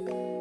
[0.00, 0.35] 雨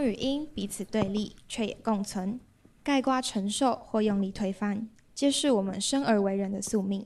[0.00, 2.38] 光与阴彼此对立，却也共存；
[2.82, 7.04] 盖瓜承受或用力推翻，皆是我们生而为人的宿命。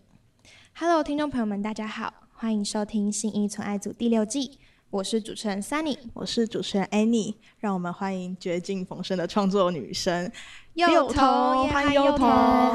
[0.76, 5.98] Hello，听众朋友们，大家好，欢迎收听《新一存爱组》第六季，我是主持人 Sunny。
[6.12, 10.30] 我是主持人 Annie，让我们欢迎绝境逢生的创作女生
[10.74, 12.28] 幼童欢迎幼童。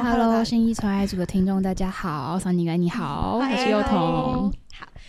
[0.04, 4.52] Hello，新一存爱组的听众，大家好，，Sunny 哥你好，我是幼童。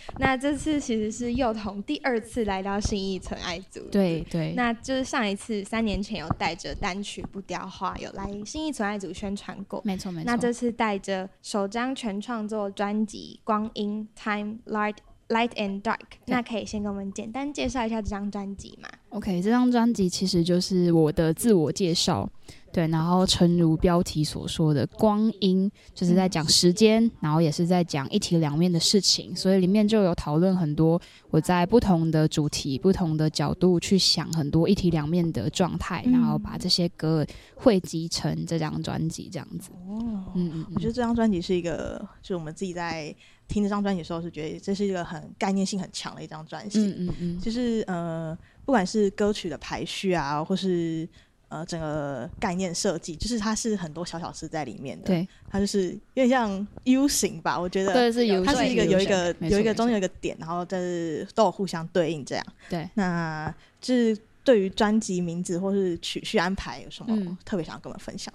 [0.07, 3.81] 好，那这次其实是幼童第二次来到新义纯爱组。
[3.91, 10.25] 对对，那就是上一次三年前有带着单曲不雕花有来新义纯爱组宣传过，没错没错。
[10.25, 14.97] 那这次带着首张全创作专辑《光阴 Time Light
[15.29, 18.89] Light and Dark》，那可以先给我们简单介绍一下这张专辑吗？
[19.11, 22.29] OK，这张专辑其实就是我的自我介绍，
[22.71, 37.25] 对，然后诚如标题所说的，光阴就是在讲时间，然后也是在讲一体两面的事情，所以里面就有讨论很多我在不同的主题、不同的角度去想很多一体两面的状态，然后把这些歌
[37.55, 39.71] 汇集成这张专辑这样子。
[39.89, 43.13] 哦，嗯嗯，我觉得这张专辑是一个，就是我们自己在
[43.49, 46.79] 听这张专辑的时候，是觉得这是一个很概念性很强的一张专辑。
[46.79, 51.07] 嗯嗯嗯，就是呃，不管是歌曲的排序啊，或是
[51.49, 57.93] 呃整个概念设计，就是它是很多小小事在里面的。，对它就是有点像 U 型吧，我觉得。
[57.93, 62.45] 对是有，它是一个有一个有一个中间有一个点，然后但是都有互相对应这样。
[62.69, 62.89] 对。
[62.93, 68.33] 那就是对于专辑名字或是曲序安排有什么嗯特别想要跟我们分享？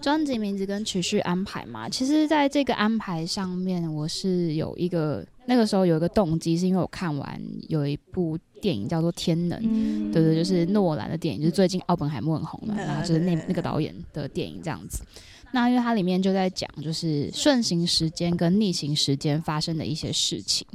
[0.00, 15.02] 专辑名字跟曲序安排嘛，其实在这个安排上面，我是有一个那个时候有一个动机，是因为我看完有一部电影叫做《天能》，嗯对对，就是诺兰的电影，就是最近奥本海默很红嘛，嗯然后就是那那个导演的电影这样子。
[15.50, 20.66] 那因为它里面就在讲，就是顺行时间跟逆行时间发生的一些事情。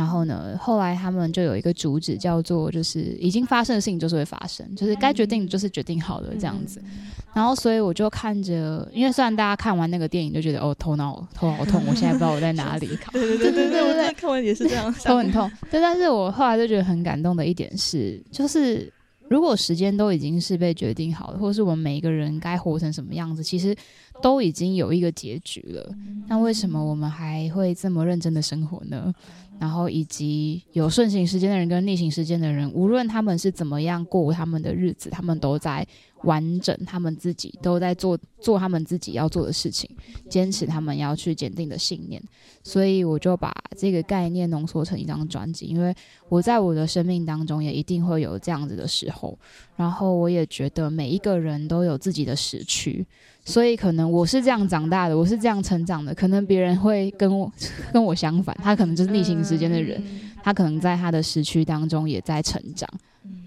[0.00, 6.82] 然后呢，后来他们就有一个主旨叫做，就是已经发生的事情就是会发生，就是该决定就是决定好了这样子。
[7.34, 15.12] 然后所以我就看着，因为虽然大家看完那个电影就觉得哦头脑头好痛，我现在不知道我在哪里， 对对对对对，我真的看完也是这样想。
[15.12, 15.50] 头很痛。
[15.70, 18.90] 对，但是我后来就觉得很感动的一点是，就是
[19.28, 23.76] 如果时间都已经是被决定好了，或者是我们每一个人该活成什么样子，其实
[24.22, 25.94] 都已经有一个结局了。
[26.28, 29.12] 那为什么我们还会这么认真的生活呢？
[29.58, 35.86] 然后以及有顺行时间的人跟逆行时间的人，无论他们是怎么样过他们的日子，他们都在
[36.22, 39.90] 完整他们自己，都在做做他们自己要做的事情，
[40.30, 42.22] 坚持他们要去坚定的信念。
[42.62, 45.94] 所以我就把这个概念浓缩成一张专辑，因为
[46.30, 49.38] 我在我的生命当中也一定会有这样子的时候，
[49.76, 53.06] 然后我也觉得每一个人都有自己的时区，
[53.50, 57.52] 所以可能我是这样长大的，我是这样成长的，可能别人会跟我
[57.92, 60.00] 跟我相反，他可能就是逆行时间的人，
[60.42, 62.88] 他可能在他的时区当中也在成长。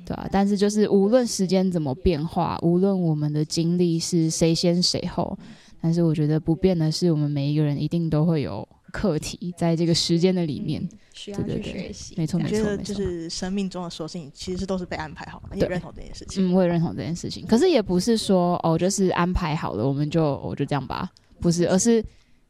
[0.06, 5.38] 对啊，但是就是无论时间怎么变化，无论我们的经历是谁先谁后，
[5.80, 10.88] 但是我觉得不变的是，我们每一个人一定都会有课题在这个时间的里面。
[11.16, 12.16] 需要去学习。
[12.18, 12.64] 没错，没错，没错。
[12.64, 16.50] 觉得就是生命中的所有事情，其实都是被安排好的，你也认同这件事情。
[16.50, 17.46] 嗯，我也认同这件事情。
[17.46, 22.04] 可是也不是说哦，就是安排好了，我们就我就这样吧，不是，而是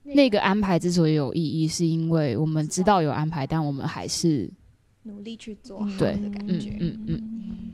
[0.03, 4.49] 那个安排之所以有意义，是因为我们知道有安排，但我们还是
[5.03, 6.77] 努力去做好对的感觉。
[6.79, 7.73] 嗯嗯嗯，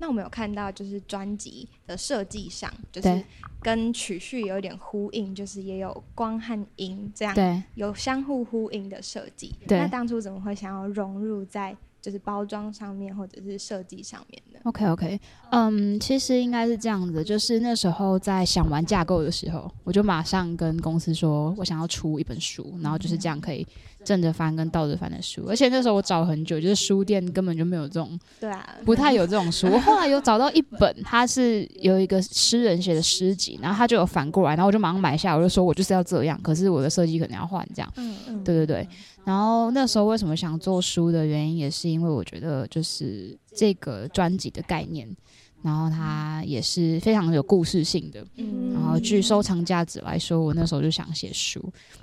[0.00, 3.22] 那我们有看到，就是专辑的设计上，就是
[3.60, 7.62] 跟曲序有一点呼应，就是也有光和音这样对。
[7.74, 9.54] 有相互呼应的设计。
[9.68, 15.20] 那当初怎么会想要融入在就是包装上面或者是设计上面的？OK OK，
[15.50, 23.66] 嗯，其实应该是这样子，就是那时候在想完架构的时候，我就马上跟公司说，我想要出一本书，然后就是这样可以
[24.04, 25.44] 正着翻跟倒着翻的书。
[25.48, 29.66] 而且那时候我找很久，就是书店根本就没有这种，对啊，不太有这种书。
[29.68, 37.92] 我后来有找到一本，它是有一个诗人写的诗集，然后他就有反过来，然后我就马上买下，我就说我就是要这样，可是我的设计可能要换这样。
[37.96, 38.88] 嗯嗯，对对对，
[39.24, 45.08] 然后那时候为什么想做书的原因，也是因为我觉得就是这个专辑的概念，
[45.62, 48.24] 然后它也是非常有故事性的。
[48.36, 51.62] 嗯然后据收藏价值来说，我那时候就想写书。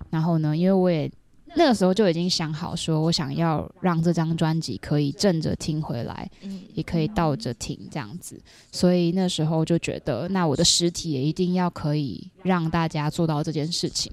[0.10, 1.12] 然后呢，因为我也
[1.56, 8.40] 那个时候就已经想好，说我想要让这张专辑可以正着听回来，嗯也可以倒着听这样子。
[8.72, 14.12] 所以那时候就觉得，那我的实体也一定要可以让大家做到这件事情。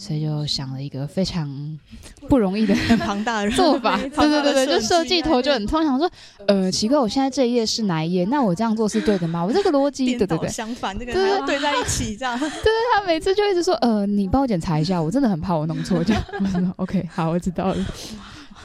[0.00, 1.46] 所以就想了一个非常
[2.26, 6.10] 不容易的很庞大的做法， 对对对对，就设计计头就很通常说，
[6.46, 8.24] 呃，奇怪，我现在这一页是哪一页？
[8.24, 9.44] 那我这样做是对的吗？
[9.44, 11.12] 我这个逻辑，对对对，相反，这个
[11.44, 16.22] 对在一起，这样 对对他每次就一直说，呃，你帮我检查一下，我真的很怕我弄错，这样。
[16.40, 17.76] 我说 OK，好，我知道了。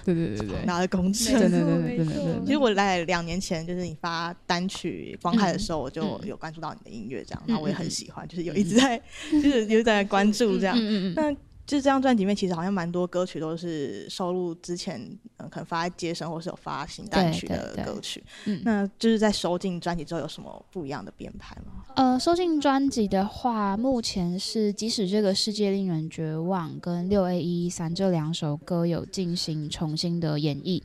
[0.05, 0.55] 对对对对。
[0.57, 1.33] 庞大的工程。
[1.39, 2.45] 真的真的没错真的真的。
[2.45, 6.27] 其实我在两年前，就是你发单曲光开的时候，我就嗯。
[6.27, 10.77] 有关注到你的音乐，这样，嗯然后我也很喜欢，就是有一直在，就是有在关注这样。
[10.77, 11.35] 嗯嗯嗯，那
[11.65, 15.01] 就是这张专辑里面，其实好像蛮多歌曲都是收录之前，
[15.37, 18.23] 嗯，可能发在街声或是有发行单曲的歌曲。
[18.45, 21.83] 嗯那就是在收进专辑之后，有什么不一样的编排吗？
[21.95, 30.83] 呃，收进专辑的话，目前是即使这个世界令人绝望跟六 A 一三这两首歌有进行重新的演绎。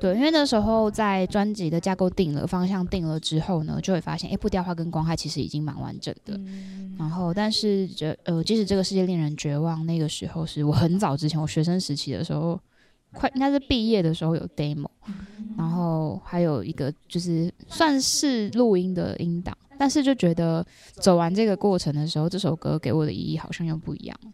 [0.00, 6.38] 对，因为那时候在专辑的架构定了、方向定了之后呢，就会发现，哎，步雕花跟光害其实已经蛮完整的。
[6.98, 12.58] 然后，但是这呃，即使这个世界令人绝望，那个时候是我很早之前，我学生时期的时候，
[13.14, 14.88] 快应该是毕业的时候有 demo，
[15.56, 24.30] 然后还有一个就是算是录音的音档，但是就觉得走完这个过程的时候，这首歌给我的意义好像又不一样了。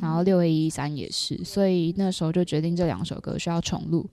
[0.00, 4.04] 然后六 A 一三也是，所以那时候就决定这两首歌需要重录。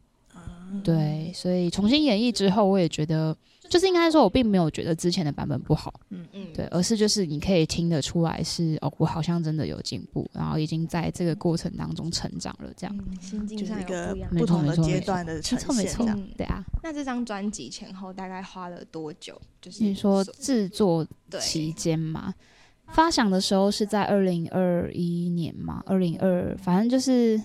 [0.84, 3.36] 对，所以重新演绎之后，我也觉得，
[3.70, 12.98] 就是应该说，我并没有觉得之前的版本不好，嗯嗯，对，而是就是你可以听得出来是哦，我好像真的有进步，然后已经在这个过程当中成长了，这样。
[12.98, 14.30] 嗯心境上有就是一个不一样。
[14.36, 19.40] 不同的阶段的没呈错没错现对啊，那这张专辑前后大概花了多久？
[19.62, 21.40] 就是你说制作对。
[21.40, 22.34] 期间嘛，
[22.88, 27.40] 发想的时候是在二零二一年嘛，二零二反正就是，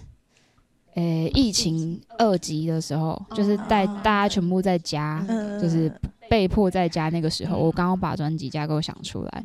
[0.95, 5.93] 诶、疫情二级的时候，就是带大家全部在家，嗯就是
[6.31, 9.45] 被迫在家那个时候，我刚刚把专辑架构想出来，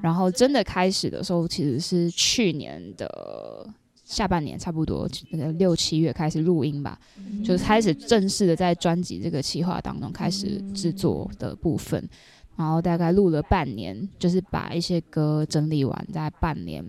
[0.00, 3.68] 然后真的开始的时候，其实是去年的
[4.04, 6.98] 下半年，差不多呃六七月开始录音吧，
[7.44, 12.08] 就是开始正式的在专辑这个企划当中开始制作的部分，
[12.56, 16.82] 然后大概录了半年，就是把一些歌整理完，在半年。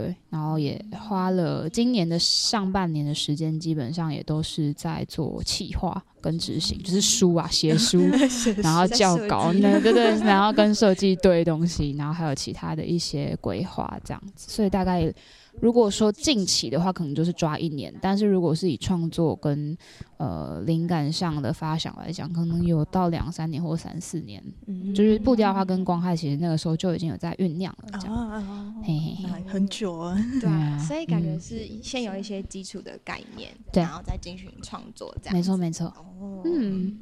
[0.00, 8.00] 对，然后也花了今年的上半年的时间，基本上也都是在做企划跟执行，就是书啊，写书，
[8.62, 14.46] 然后在设校稿，计那对对， 然后跟设计对东西，然后还有其他的一些规划这样子。
[14.48, 15.12] 所以大概
[15.60, 19.76] 如果说近期的话，可能就是抓一年；但是如果是以创作跟
[20.16, 24.42] 呃灵感上的发想来讲，可能有到两三年或三四年。
[24.66, 28.69] 嗯就是步调化跟光害，其实那个时候就已经有在酝酿了，这样。
[28.82, 29.42] 嘿嘿嘿。
[29.46, 30.16] 很久啊。
[30.40, 31.40] 对所以感觉嗯。
[31.40, 33.82] 是先有一些基础的概念，对。
[33.82, 36.96] 然后再进行创作，这样没错没错，哦，嗯，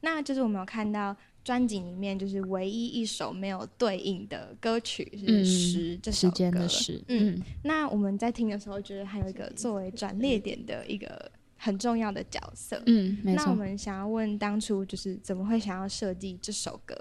[0.00, 12.80] 那就是我们有看到专辑里面，就是唯一一首没有对应的歌曲是嗯《时》这首时间歌的时，嗯嗯，那我们在听的时候，觉得还有一个作为转捩点的一个很重要的角色。
[12.86, 13.54] 嗯，没那我。
[13.54, 16.94] 们想要问，当初就是怎么会想要设计这首歌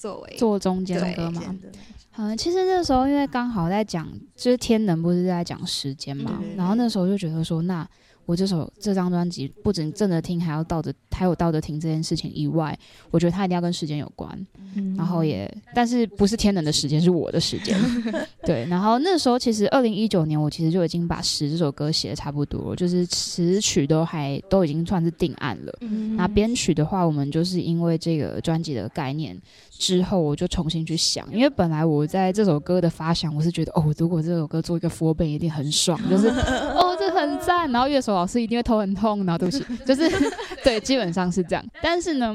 [0.00, 1.68] 作为做中间对歌嘛，真的。
[2.16, 7.86] 嗯，其实那时候因为刚好在讲，就是天能不是在讲时间嘛，然后那时候就觉得说，那
[8.26, 12.78] 我这首这张专辑不仅正着听，还要倒着，还有倒着听这件事情以外，
[13.10, 14.46] 我觉得它一定要跟时间有关。
[14.76, 17.76] 嗯然后也，但是不是天能的时间，是我的时间。
[18.46, 25.76] 对，然后那时候其实二零一九年，我其实就已经把《十》这首歌写的差不多了，就是词曲都还都已经算是定案了。
[25.80, 29.36] 嗯那编曲的话，我们就是因为这个专辑的概念
[29.70, 36.30] 之后，我就重新去想，因为本来我在这首歌的发想，我是觉得哦，如果这首歌做一个 four 倍一定很爽，就是
[37.20, 40.08] 很赞，然后乐手老师一定会头很痛，然后对不起， 就是
[40.64, 41.64] 对，基本上是这样。
[41.82, 42.34] 但是呢，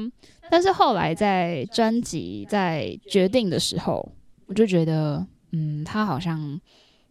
[0.50, 4.06] 但是后来在专辑在决定的时候，
[4.46, 6.60] 我就觉得，嗯，他好像。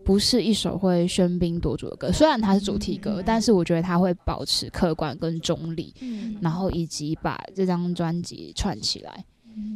[0.03, 9.25] 不是一首会喧宾夺主的歌，虽然它是主题歌，但是我觉得他会保持客观跟中立，嗯然后以及把这张专辑串起来。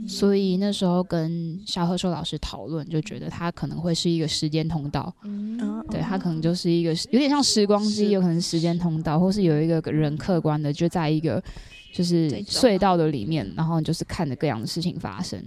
[0.08, 5.60] 所以那时候跟萧贺寿老师讨论，就觉得他可能会是一个时间通道，嗯
[5.92, 11.44] 对，它可能就是一个有点像时光机，有可能时间通道，或是有一个人客观的就在一个
[11.92, 15.40] 就是隧道的里面，然后就是看着各样的事情发生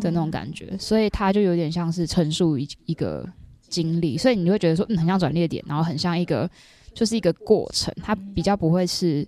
[0.00, 3.26] 的那种感觉，所以它就有点像是陈述一一个
[3.68, 6.48] 经历，所以你就会觉得说，嗯，很像转捩点，然后很像一个
[6.92, 9.26] 就是一个过程，它比较不会是，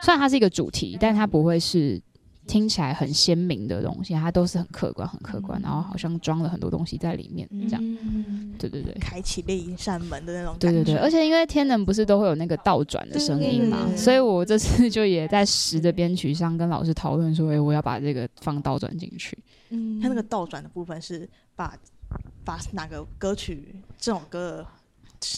[0.00, 2.00] 虽然它是一个主题，但它不会是。
[2.46, 7.82] 听起来很鲜明的东西，它都是很客观、很客观，然后好像装了很多东西在里面，这样。
[7.82, 8.54] 嗯。
[8.58, 10.82] 对对对，开启另一扇门的那种感觉。
[10.82, 19.36] 对对对，而且因为天能不是都会有那个倒转的声音嘛所以我这次就也在实的编曲上跟老师讨论说，诶，我要把这个放倒转进去。
[19.70, 20.00] 嗯。
[20.00, 21.76] 它那个倒转的部分是把
[22.44, 24.66] 把哪个歌曲这种歌的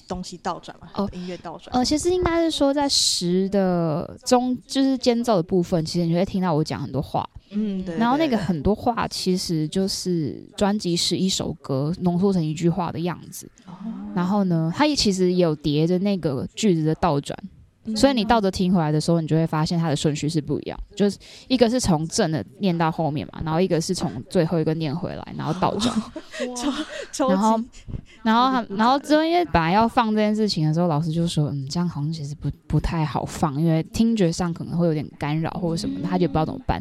[0.07, 0.89] 东西倒转嘛？
[0.95, 1.75] 哦音乐倒转。
[1.75, 7.95] 呃，其实应该是说在十的中，就是间奏的部分，其实你会听到我讲很多话，嗯，对。
[7.95, 13.51] 对然后那个很多话其实就是专辑是一首歌浓缩成一句话的样子。
[13.67, 13.73] 哦
[14.15, 17.39] 然后呢，它也其实也有叠着那个句子的倒转，
[17.97, 21.19] 所以你倒着听回来的时候，你就会发现它的顺序是不一样，就是
[21.49, 25.95] 一个是从正的念到后面嘛，然后一个是从最后一个念回来，然后倒转。
[27.13, 27.61] 超然后
[28.23, 36.81] 然后然后之后因为本来要放这件事情的时候，老师就说，嗯，这样好像其实不不太好放，因为听觉上可能会有点干扰或者什么的，他就不知道怎么办。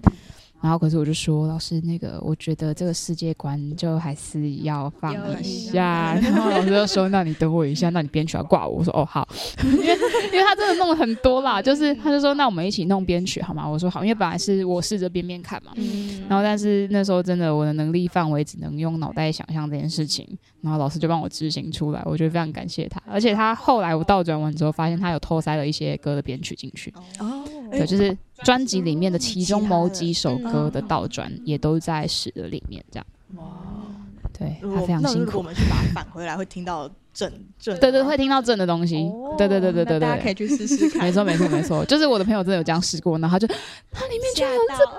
[0.62, 6.16] 然后可是我就说，老师，那个我觉得这个世界观就还是要放一下。
[6.16, 8.78] 然后老师就说，那你等我一下，那你编曲要挂我。
[8.78, 9.28] 我说哦好，
[9.64, 13.68] 因为因为他真的弄了很多啦，就是他就说那我们一起弄编曲好吗？
[13.68, 20.28] 我说好，因为本来是我试着编编看嘛，嗯然后但是那时候真的我的能力范围只能用脑袋想象这件事情，
[20.62, 23.02] 然后老师就帮我执行出来，我觉得非常感谢他。
[23.06, 33.06] 而且他后来我倒转完之后，发现他有偷塞了一些歌的编曲进去，哦，对，就是专辑里面的其中某几首嗯歌的倒转也都在使的里面，这样。
[33.36, 33.44] 哇
[34.38, 40.48] 对他非常辛苦我，们去把它返回来，会听到正正对对，会听到正的东西，对对对对对对大家可以对。
[40.48, 41.04] 去试试看。
[41.04, 43.48] 没错，没错，没错，就是我的朋友真的有这样试过，然后他就
[43.92, 44.92] 它里面居然有这个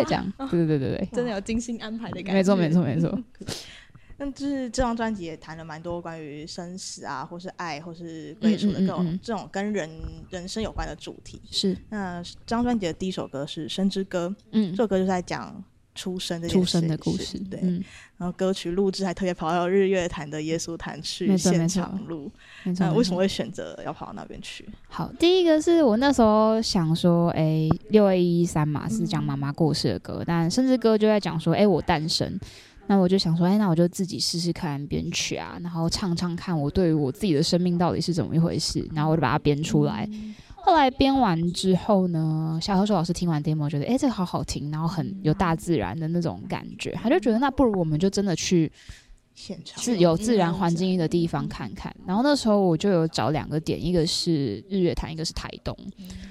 [0.00, 2.32] 哎，这样，对对对对对 真的有精心安排的，感觉。
[2.32, 3.18] 没错没错没错，
[4.18, 9.90] 那就是这张专辑也谈了蛮多关于生死啊，或是爱，或是归属的各种、嗯嗯嗯嗯这种跟人
[10.30, 11.40] 人生有关的主题。
[11.50, 15.62] 是，那这张专辑的第一首歌是《生之歌》，嗯这，首歌就是在讲
[15.94, 17.84] 出生的出生的故事，对，嗯，
[18.16, 22.30] 然后歌曲录制还特别跑到日月潭的耶稣坛去现场录。
[22.78, 24.66] 那为什么会选择要跑到那边去？
[24.88, 32.40] 好，第一个是我那时候想说，哎、六一三嘛是讲妈妈过世的歌，但生之歌就在讲说，哎、我诞生。
[32.88, 40.08] 那我就想说，哎、那我就自己试试看编曲啊，然后唱唱看我对于我自己的生命到底是怎么一回事，然后我就把它编出来。
[40.54, 48.70] 后来编完之后呢，小何寿老师听完 demo 觉得，哎、这个好好听，然后很有大自然的那种感觉，他就觉得那不如我们就真的去
[49.36, 51.94] 现场自有自然环境的地方看看。
[52.06, 55.76] 然后那时候我就有找两个点，一个是日月潭，一个是台东。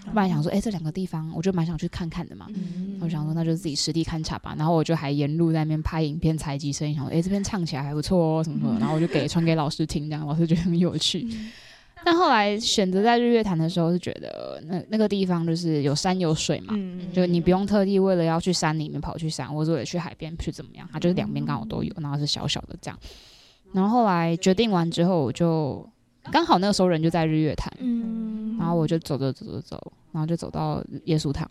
[0.07, 2.47] 我本来想说，哎、这两个地方我就蛮想去看看的嘛。
[2.49, 4.55] 嗯我想说，那就自己实地勘察吧。
[4.57, 8.79] 然后我就还沿路在那边拍影片、采集声音，想说，哎、这边唱起来还不错哦，什么什么。
[8.79, 11.27] 然后我就给传给老师听，这样老师觉得很有趣。
[12.05, 22.99] 但后来选择在日月潭的时候，是觉得那那个地方就是有山有水嘛，嗯，就你不用特地为了要去山里面跑去山，或者也去海边去怎么样，它就是两边刚好都有，然后是小小的这样。
[23.73, 25.83] 然后后来决定完之后，我就
[26.31, 28.55] 刚好那个时候人就在日月潭，嗯。
[28.57, 31.49] 然后我就走走走走走，然后就走到耶稣堂，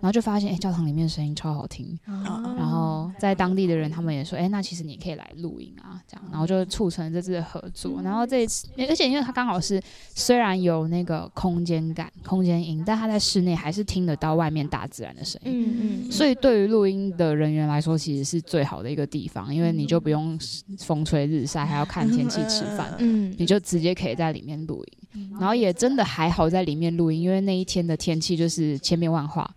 [0.00, 8.00] 然后就发现哎、教堂里面声音超好听，哦然后在当地的人他们也说，哎、那其实你可以来录音啊，这样，然后就促成了这次的合作。
[8.02, 9.82] 然后这一次，而且因为它刚好是
[10.14, 15.52] 虽然有那个空间感、空间音，但它在室内还是听得到外面大自然的声音。
[15.52, 20.38] 嗯嗯，所以对于录音的人员来说，其实是最好的一个地方，因为你就不用
[20.78, 25.07] 风吹日晒，还要看天气吃饭，嗯你就直接可以在里面录音。
[25.38, 29.48] 然后也真的还好在里面录音，因为那一天的天气就是千变万化，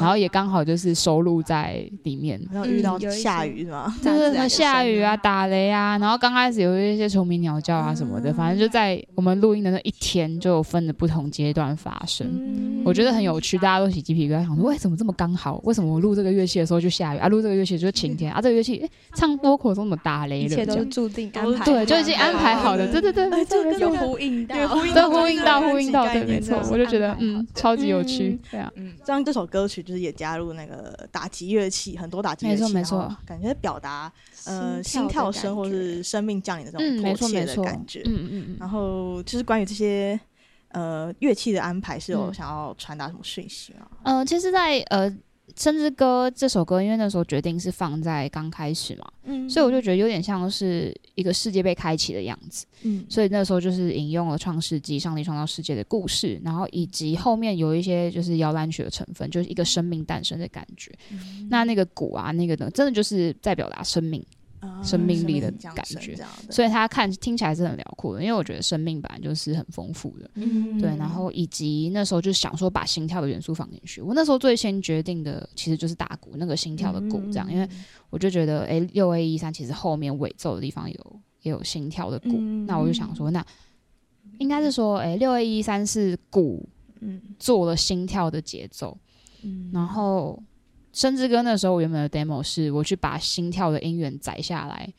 [0.00, 2.40] 然后也刚好就是收录在里面。
[2.52, 3.94] 然后遇到下雨是吗？
[4.02, 12.26] 就是下雨啊、打雷啊，然后刚开始有一些虫鸣鸟叫啊什么的，反正就在我们录音的那一天就有分的不同阶段发生。
[12.30, 15.60] 嗯我觉得很有趣，大家都起鸡皮疙瘩，想说为什么这么刚好？
[15.64, 17.28] 为什么我录这个乐器的时候就下雨啊？
[17.28, 18.40] 录这个乐器就是晴天啊？
[18.40, 20.46] 这个乐器、诶唱波口怎么打雷了？
[20.46, 34.12] 一切都是注定安排对，就已经安排好了，对对对，没错没错有呼应到，有呼应对，呼应到，呼应到，对，没错我就觉得嗯，超级有趣，对啊，嗯，这样这首歌曲就是也加入那个打击乐器，很多打击乐器，没错感觉表达
[34.46, 38.02] 呃心心跳声或是生命降临的这种迫切的感觉。
[38.06, 40.18] 嗯嗯嗯，然后就是关于这些
[40.68, 43.86] 呃乐器的安排，是有嗯想要传达什么讯息吗？
[44.02, 45.10] 呃，其实在，呃
[45.56, 52.66] 《生之歌》这首歌，因为那时候决定是放在刚开始嘛，嗯所以我就觉得有点像是一个世界被开启的样子。
[52.82, 60.92] 嗯所以那时候就是引用了《创世纪》上帝创造世界的故事，然后以及后面有一些就是摇篮曲的成分，就是一个生命诞生的感觉。
[61.10, 64.39] 嗯那那个鼓啊，那个呢，真的就是在表达生命，啊
[64.82, 66.16] 生命力的感觉。
[66.50, 70.30] 所以它看听起来是很辽阔的，因为我觉得生命本来就是很丰富的。
[70.34, 70.78] 嗯。
[70.78, 74.00] 对，然后以及那时候就想说把心跳的元素放进去。
[74.00, 77.68] 我那时候最先决定的其实就是打鼓，那个心跳的鼓这样，因为
[78.10, 83.44] 我就觉得，诶，六 A 一三其实后面尾奏的地方有也有心跳的鼓，嗯那我就想说，那
[84.38, 86.68] 应该是说，诶，六 A 一三是鼓
[87.00, 87.20] 嗯。
[87.38, 88.98] 做了心跳的节奏，
[89.42, 89.70] 嗯。
[89.72, 90.42] 然后
[90.92, 94.92] 甚至跟那时候我原本的 demo 是我去把心跳的音源载下来，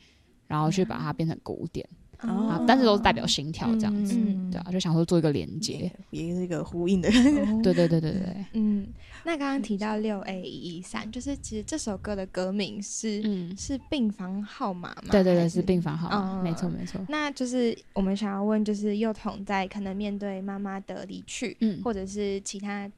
[0.46, 1.86] 然后去把它变成鼓点，
[2.18, 7.10] 啊哦，但是都是代表心跳这样子，嗯对啊，就想说做一个连接，也也是一个呼应的，
[7.62, 8.86] 对对对对对，嗯，
[9.24, 13.56] 那刚刚提到六 A 一三，就是其实这首歌的歌名是、嗯。
[13.56, 15.10] 是病房号码嘛？
[15.10, 15.62] 对对对，是？
[15.62, 17.00] 病房号码，嗯没错没错。
[17.08, 22.90] 那就是我们想要问，就是幼童在可能面对妈妈的离去，嗯，或者是其他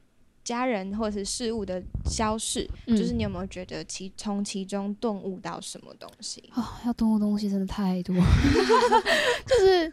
[0.44, 6.42] 家人或者是事物的消逝，嗯就是你有没有觉得其从其中顿悟到什么东西？
[6.52, 8.14] 啊、要动的东西真的太多，
[9.46, 9.92] 就是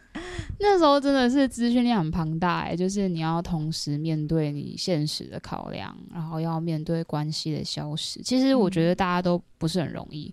[0.60, 8.22] 那时候真的是资讯量很庞大哎，就是你要同时面对你现实的考量，然后要面对关系的消失。
[8.22, 10.32] 其实我觉得大家都不是很容易，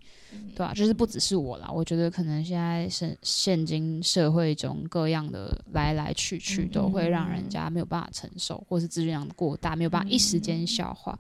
[0.56, 11.18] 对啊、就是不只是我啦，我觉得可能现在现现今社会中各样的来来去去，都会让人家没有办法承受，或是资讯量过大，没有办法一时间消化。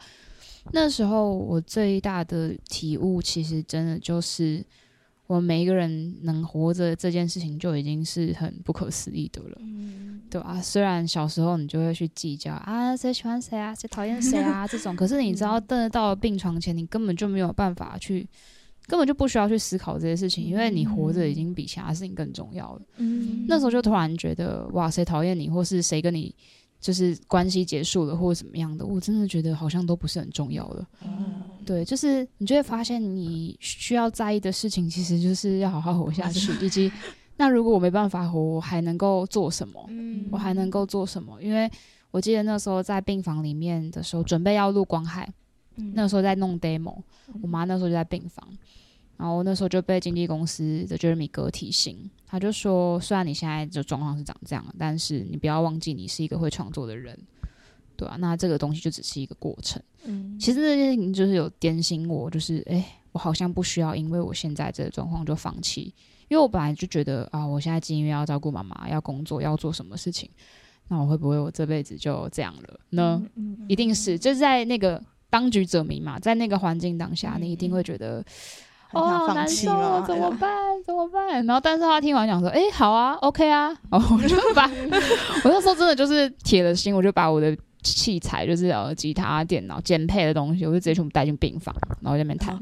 [0.71, 4.63] 那时候我最大的体悟，其实真的就是，
[5.25, 10.21] 我们每一个人能活着这件事情就已经是很不可思议的了，嗯。
[10.29, 18.27] 对啊，虽然小时候你就会去计较啊，谁喜欢谁啊，谁讨厌谁啊这种，可是你知道，真的到了病床前，你根本就没有办法去，
[18.89, 22.81] 根本就不需要去思考这些事情，因为你活着已经比其他事情更重要了。
[22.97, 26.33] 嗯那时候就突然觉得，哇，谁讨厌你，或是谁跟你
[26.81, 30.87] 就是关系结束了，或者怎么样的，我真的觉得好像都不是很重要了。
[31.65, 36.91] 对，就是你就会发现，你需要在意的事情，其实就是要好好活下去， 以及
[37.37, 39.85] 那如果我没办法活，我还能够做什么？
[39.89, 41.39] 嗯我还能够做什么？
[41.41, 41.69] 因为
[42.11, 45.31] 我记得那时候在病房里面的时候，准备要录光海，
[45.75, 46.97] 嗯那时候在弄 demo，
[47.41, 48.47] 我妈那时候就在病房，
[49.19, 57.19] 然后那时候就被经纪公司的 Jeremy 哥提醒，他就说，虽然你现在的状况是长这样，但是你不要忘记你是一个会创作的人，
[57.97, 59.81] 对啊，那这个东西就只是一个过程。
[60.05, 65.93] 嗯其实这件事情就是有点醒我，就是诶，我好像不需要因为我现在这个状况就放弃，
[66.29, 70.29] 因为我本来就觉得啊，我现在因为要照顾妈妈，要工作，要做什么事情，
[70.87, 73.21] 那我会不会我这辈子就这样了呢？
[73.35, 78.23] 嗯一定是，就是在那个当局者迷嘛，在那个环境当下，你一定会觉得。
[78.91, 80.49] 很哦，好想放难受弃吗哦，怎么办？
[80.85, 81.45] 怎么办？
[81.45, 84.65] 然后，但是他听完讲说，诶，好啊，OK 啊， 然后我就把，
[85.45, 92.55] 我那时候真的就是铁了心，我就把我的器材，就是呃吉他、电脑、键配的东西，我就直接全部带进病房，然后在那边弹。
[92.55, 92.61] 好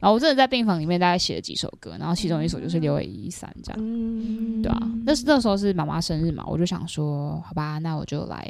[0.00, 4.60] 然后我真的在病房里面大概写了几首歌，然后其中一首就是六月一三这样，嗯。
[4.60, 8.44] 对啊，那是那时候是妈妈生日嘛，我就想说，好吧，那我就来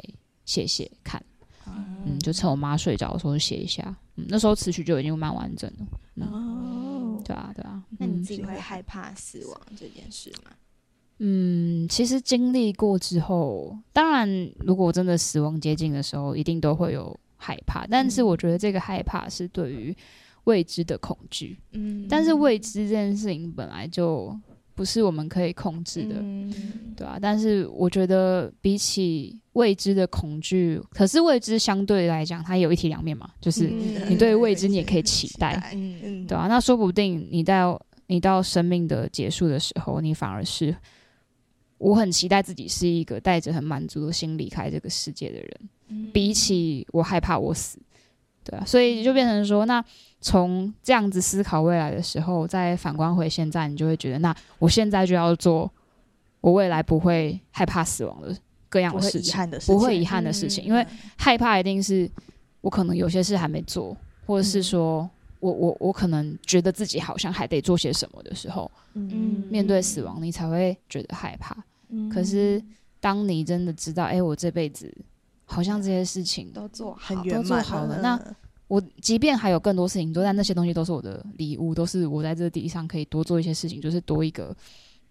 [0.45, 1.21] 写写看，
[1.67, 3.83] 嗯，就趁我妈睡着的时候写一下，
[4.15, 6.88] 嗯，那时候词曲就已经蛮完整了，嗯，哦，
[7.23, 10.51] 对啊，对啊，那你嗯自己会害怕死亡这件事吗？
[11.19, 14.27] 嗯，其实经历过之后，当然，
[14.59, 17.85] 如果真的死亡接近的时候，一定都会有害怕。
[17.87, 19.95] 但是我觉得这个害怕是对于
[20.45, 24.33] 未知的恐惧，嗯但是未知这件事情本来就
[24.79, 26.53] 不是我们可以控制的，嗯。
[26.95, 27.19] 对啊。
[27.21, 35.75] 但是我觉得比起未知的恐惧，可是未知相对来讲，它有一体两面嘛，就是嗯你对未知你也可以期待，
[36.25, 40.73] 对啊，那说不定你到你到生命的结束的时候，你反而是
[41.77, 46.09] 我很期待自己是一个带着很满足的心离开这个世界的人，嗯。
[46.13, 47.77] 比起我害怕我死，
[48.45, 49.83] 对啊，所以就变成说，那
[50.21, 55.71] 从这样子思考未来的时候，再反观回现在，你就会觉得，那我现在就要做
[56.41, 58.35] 我未来不会害怕死亡的
[58.67, 60.85] 各样的事情，不会遗憾的事情，因为
[61.17, 62.09] 害怕一定是
[62.61, 69.43] 我可能有些事还没做，或者是说我我我可能觉得自己好像还得做些什么的时候，嗯。
[69.49, 71.55] 面对死亡你才会觉得害怕。
[71.89, 72.09] 嗯。
[72.09, 72.61] 可是
[72.99, 74.93] 当你真的知道，哎、我这辈子
[75.45, 78.35] 好像这些事情都做好很都做好了嗯那
[78.69, 84.55] 我即便还有更多事情做，但那些东西都是我的礼物，都是我在这个地上可以多做一些事情，就是多一个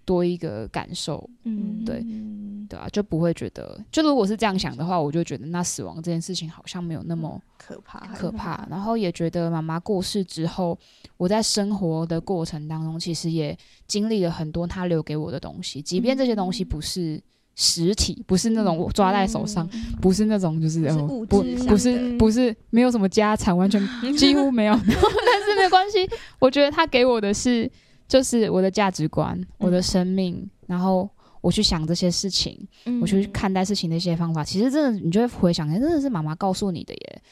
[0.05, 8.65] 多一个感受，嗯对嗯对啊，就不会觉得，就如果是这样想的话，我就觉得那死亡这件事情好像没有那么可怕，可怕。
[8.71, 10.79] 然后也觉得妈妈过世之后，
[11.17, 17.21] 我在生活的过程当中，其实也经历了很多她留给我的东西，即便这些东西不是。
[17.61, 19.69] 实体不是那种我抓在手上，
[20.01, 23.85] 不是那种就是是哦不不是不是没有什么家产，完全
[24.17, 24.73] 几乎没有。
[24.79, 27.69] 但是没关系，我觉得他给我的是
[28.07, 33.01] 就是我的价值观，我的生命，然后我去想这些事情，嗯。
[33.01, 37.23] 我去看待事情的一些方法，其实真的你就会回想，真的是妈妈告诉你的耶，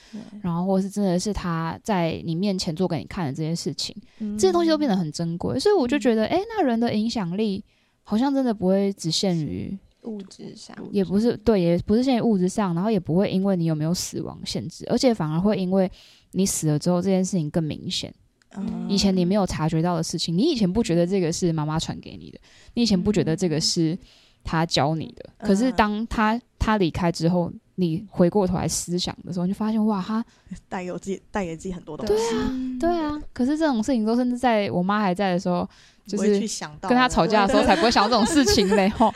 [0.43, 4.37] 然后或是真的是他在你面前做给你看的这些事情，嗯。
[4.37, 7.65] 这些东西都变得很珍贵，所以我就觉得，哎、那人的影响力
[8.03, 15.91] 好像真的不会只限于，物质上，也不是对，也不是限于物质上，然后也不会因为你有没有死亡限制，而且反而会因为
[16.33, 18.13] 你死了之后，这件事情更明显。
[18.57, 22.39] 嗯以前你没有察觉到的事情，你以前不觉得这个是妈妈传给你的，
[22.75, 23.99] 你以前不觉得这个是
[24.43, 30.25] 他教你的，可是当他他离开之后，你回过头来思想的时候，你就发现哇，他
[30.71, 32.15] 带给我自己带给自己很多东西，
[32.79, 35.69] 对啊，对啊，可是这种事情都是在我妈还在的时候，
[36.07, 39.13] 就是想到跟他吵架的时候才不会想到这种事情嘞， 吼，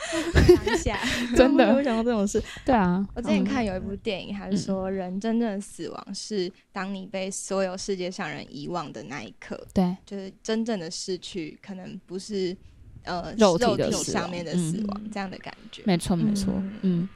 [1.35, 1.69] 真的。
[1.71, 3.45] 不会想到这种事，对啊，我之前嗯。
[3.45, 12.55] 看有一部电影，它是说人真正的死亡是当你被所有世界上人遗忘的那一刻，对，就是真正的逝去，可能不是
[13.03, 15.09] 呃肉体上面的死亡、嗯。
[15.11, 15.81] 这样的感觉。
[15.85, 17.07] 没错没错，嗯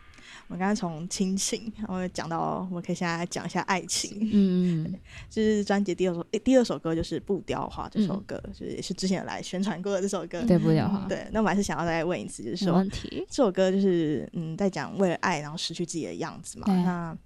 [0.47, 4.17] 我们刚刚从亲情，然后讲到，我们可以现在来讲一下爱情。
[4.21, 10.41] 嗯嗯 就是专辑第二首，诶第二首歌就是《不雕花》这首嗯歌，就是也是之前有来宣传过的这首歌。
[10.41, 12.85] 嗯，对不了哈，对，那我还是想要再问一次，就是说
[13.27, 16.65] 这首歌就是嗯，在讲为了爱然后失去自己的样子嘛。
[16.65, 17.17] 对那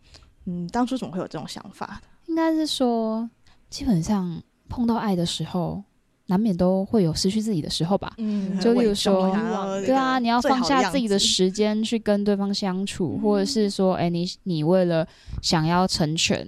[0.45, 2.07] 嗯，当初怎么会有这种想法的？
[2.27, 3.29] 应该是说，
[3.69, 5.83] 基本上碰到爱的时候，
[6.29, 8.13] 难免都会有失去自己的时候吧。
[8.17, 9.35] 嗯就例如说
[9.85, 15.05] 对啊，你要放下自己的时间去跟对方相处，或者是说，哎、你你为了
[15.41, 16.47] 想要成全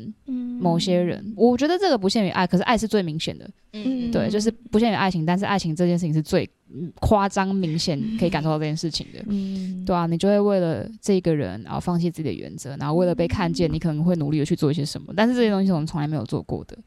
[0.60, 9.20] 某些人，我觉得这个不限于爱，可是爱是最明显的，嗯对，就是不限于爱情，但是爱情这件事情是最嗯夸张、明显可以感受到这件事情的。
[9.28, 16.78] 嗯，对啊，你就会为了这个人，然后放弃自己的原则，然后为了被看见，你可能会努力的去做一些什么，但是这些东西我们从来没有做过的。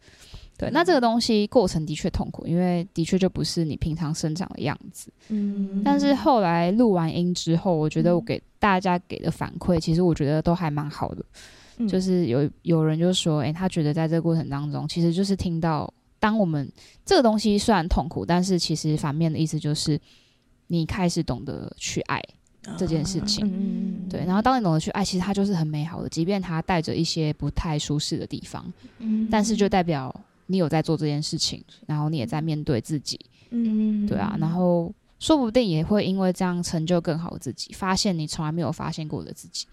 [0.56, 5.10] 对，那这个东西过程的确痛苦，因为的确就不是你平常生长的样子。
[5.28, 11.24] 嗯但是后来录完音之后，我觉得我给大家给的反馈，其实我觉得都还蛮好的。
[11.78, 16.70] 嗯就是有有人就说，诶，他觉得在这个过程当中，其实就是听到，当我们
[17.04, 20.00] 这个东西虽然痛苦，但是其实反面的意思就是，
[20.68, 22.22] 你开始懂得去爱
[22.78, 23.44] 这件事情。
[23.52, 30.14] 嗯对，然后当你懂得去爱，其实它就是很美好的，即便它带着一些不太舒适的地方，嗯但是就代表
[30.46, 33.18] 你有在做这件事情，然后你也在面对自己，
[33.50, 39.66] 嗯对啊，然后说不定也会因为这样成就更好的自己，发现你从来没有发现过的自己，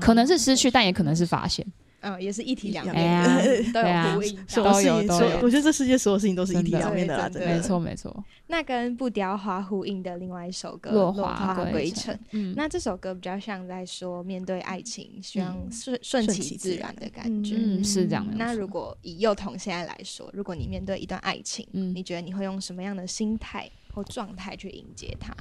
[0.00, 1.66] 可能是失去，但也可能是发现。
[2.06, 3.82] 嗯也是一体两哎面，都
[4.14, 4.96] 呼应所有
[5.42, 7.56] 我觉得这世界所有事情都是一体两面的啦，对真的。
[7.56, 11.96] 没错，没错，那跟不雕花呼应的另外一首歌《落花花归归程。
[11.96, 15.72] 程》，嗯，那这首歌比较像在说面对爱情，希望嗯。
[15.72, 17.56] 顺顺顺其其自然的感觉。
[17.58, 21.94] 嗯是这样的那如果以幼童现在来说，如果你面对一段爱情，嗯。
[21.94, 25.34] 你觉得你会用什么样的心态或状态去迎接它？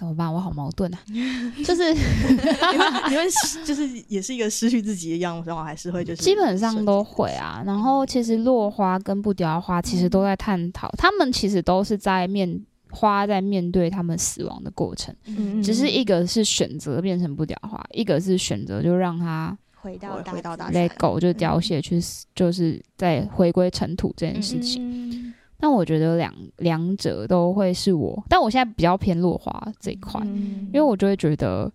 [0.00, 0.32] 怎么办？
[0.32, 0.98] 我好矛盾啊，
[1.62, 3.22] 就是你会你会
[3.66, 7.62] 就是也是一个失去自己的样子，然后还是会就是基本上都会啊。
[7.66, 15.62] 然后其实落花跟不雕花其实都在探讨，他们其实都是在面花在面对他们死亡的过程，嗯。
[15.62, 20.88] 只是一个是选择变成不雕花，一个是选择就让它回到大回到大自然。
[20.88, 25.34] let go 就凋谢去死，就是在回归尘土这件事情。
[25.60, 31.70] 嗯那我觉得两两者都会是我，但我现在比较偏落花这一块，嗯因为我就会觉得，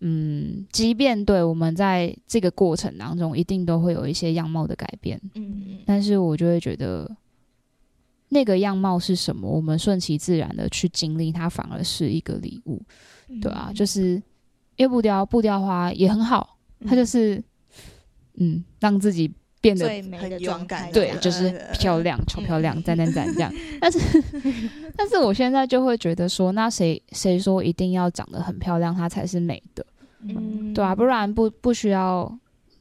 [0.00, 7.08] 嗯，即便对我们在这个过程当中，一定都会有一些样貌的改变，嗯但是我就会觉得，
[8.28, 12.82] 那个样貌是什么，我们顺其自然的去经历它，反而是一个礼物，
[13.28, 14.20] 嗯对啊，就是
[14.76, 17.42] 因为不雕不雕花也很好，它就是
[18.38, 19.32] 嗯，让自己
[19.64, 23.50] 变得最美的很勇状态敢对，就是漂亮、超漂亮、 赞赞赞这样。
[23.80, 23.98] 但是，
[24.94, 29.86] 但是我现在就会觉得说，那谁谁说一定要长得很漂亮，她才是美的，
[30.20, 32.30] 嗯对啊，不然不不需要，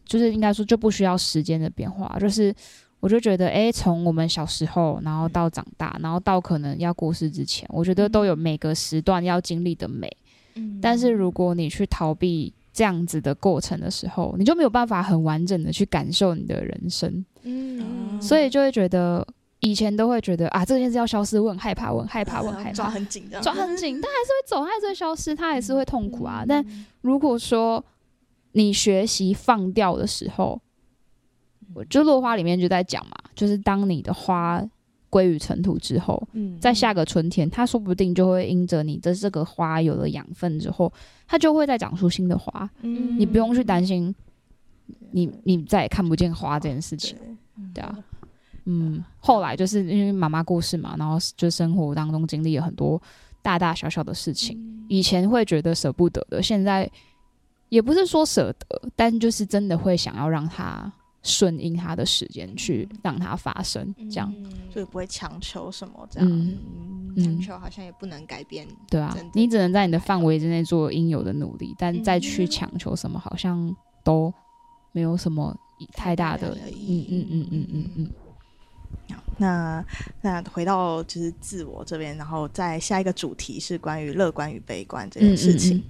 [0.05, 2.13] 就是应该说就不需要时间的变化。
[2.19, 2.53] 就是
[2.99, 10.11] 我就觉得，诶，从我们小时候，然后到长大，然后到可能要过世之前，我觉得都有每个时段要经历的美。
[10.55, 18.19] 嗯但是如果你去逃避这样子的过程的时候，你就没有办法很完整的去感受你的人生，嗯。
[18.19, 19.25] 所以就会觉得
[19.59, 26.43] 以前都会觉得啊，这件事要消失，我很害怕，我很害怕，我很害抓怕，很紧，抓很紧，它还是会走，它还是会消失，它还是会痛苦啊。
[26.47, 26.65] 但
[27.01, 27.83] 如果说
[28.53, 30.59] 你学习放掉的时候，
[31.73, 34.63] 我就落花里面就在讲嘛，就是当你的花
[35.13, 40.91] 归于尘土之后，嗯在下个春天，它说不定就会因着你的这个花有了养分之后，
[41.27, 42.67] 它就会再长出新的花。
[42.81, 44.13] 嗯你不用去担心
[45.11, 47.15] 你你再也看不见花这件事情。
[47.75, 47.95] 对啊，
[48.65, 52.99] 嗯，后来就是因为妈妈过世嘛，然后就生活当中经历了很多
[53.43, 54.57] 大大小小的事情。
[54.87, 56.89] 以前会觉得舍不得的，现在
[57.69, 60.91] 也不是说舍得，但就是真的会想要让它
[61.23, 64.33] 顺应它的时间去让它发生，这样。
[64.71, 66.29] 所以不会强求什么这样。
[66.29, 66.57] 嗯
[67.15, 68.67] 强嗯，求好像也不能改变。
[68.89, 74.33] 对啊，你只能在你的范围之内做应有的努力，但再去强求什么，好像都
[74.91, 75.55] 没有什么
[75.93, 78.11] 太大的，嗯嗯嗯嗯嗯嗯。
[79.37, 79.85] 那
[80.21, 85.77] 那回到就是自我这边，然后再下一个主题是关于乐观与悲观这件事情。
[85.77, 85.83] 嗯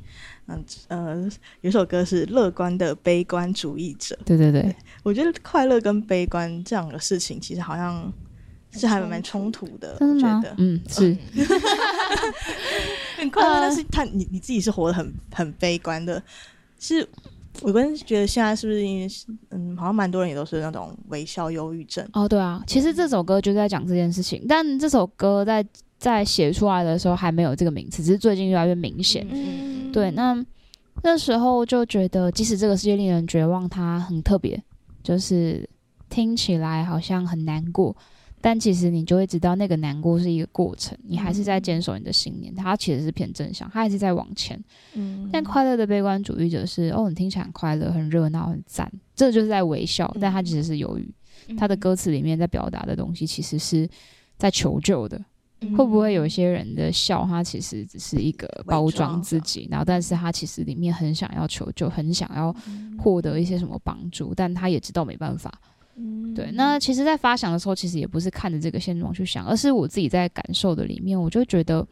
[0.87, 1.29] 呃，
[1.61, 8.11] 有首歌是《乐观的悲观主义者》，对对对，我觉得快乐跟悲观这样的事情，其实好像
[8.71, 9.95] 是还蛮冲突的。
[9.99, 10.55] 真的吗我觉得？
[10.57, 11.17] 嗯，是，
[13.17, 16.21] 很快乐，呃但是他你你自己是活得很很悲观的，
[16.79, 17.07] 是
[17.61, 19.07] 我跟觉得现在是不是因为
[19.51, 22.05] 嗯，好像蛮多人也都是那种微笑忧郁症。
[22.13, 25.65] 哦，对啊，其实这首歌就在讲这件事情，但这首歌在
[26.03, 29.25] 在写出来的时候还没有这个名词，只是最近越来越明显。
[29.31, 30.45] 嗯对，那
[31.01, 34.61] 那时候就觉得，即使这个世界令人绝望，它很特别，
[35.01, 35.65] 就是
[36.09, 37.95] 听起来好像很难过，
[38.41, 44.61] 但其实你就会知道，那个难过是一个过程，你还是在坚守你的信念，它其实是偏正向，它还是在往前。
[44.95, 51.09] 嗯但快乐的悲观主义者是，哦，你听起来很快乐、很热闹、很赞，这就是在微笑，但它其实是犹豫。
[51.57, 53.87] 他的歌词里面在表达的东西，其实是
[54.37, 55.23] 在求救的。
[55.77, 62.55] 会不会有一些人的笑，他其实只是一个包装自己，然后但是他其实里面很想要求救，很想要
[62.97, 65.51] 获得一些什么帮助，但他也知道没办法。
[65.95, 71.87] 嗯对，那其实，在发想的时候，其实也不是看着这个现状去想，而是我自己在感受的里面，我就觉得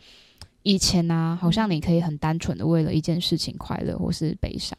[0.63, 4.75] 以前呢、好像你可以很单纯的为了一件事情快乐或是悲伤。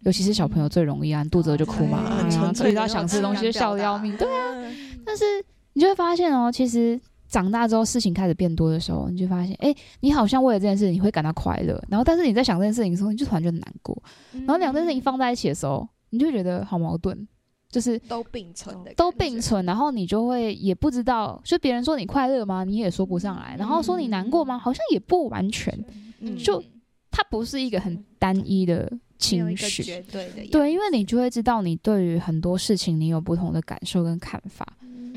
[0.00, 4.72] 尤其是小朋友最容易啊，肚子饿就哭嘛，对很哎呀纯粹的遇到想吃的东西就笑得要命，对啊，
[5.04, 5.24] 但是
[5.72, 14.00] 你就会发现哦，其实长大之后事情开始变多的时候，你就发现，哎、你好像为了这件事你会感到快乐，然后但是你在想这件事情的时候，你就突然觉得难过，
[14.32, 17.26] 然后两件事情放在一起的时候，你就觉得好矛盾，
[17.70, 19.40] 就是都并存的，都并。
[19.40, 22.64] 存，然后你就会也不知道，就别人说你快乐吗？
[22.64, 24.58] 你也说不上来，然后说你难过吗？
[24.58, 25.72] 好像也不完全，
[26.20, 26.36] 嗯。
[26.38, 26.62] 就
[27.10, 34.66] 它不是一个很单一的情绪，绝对的，对，因为你就会知道你对于很多事情你有不同的感受跟看法，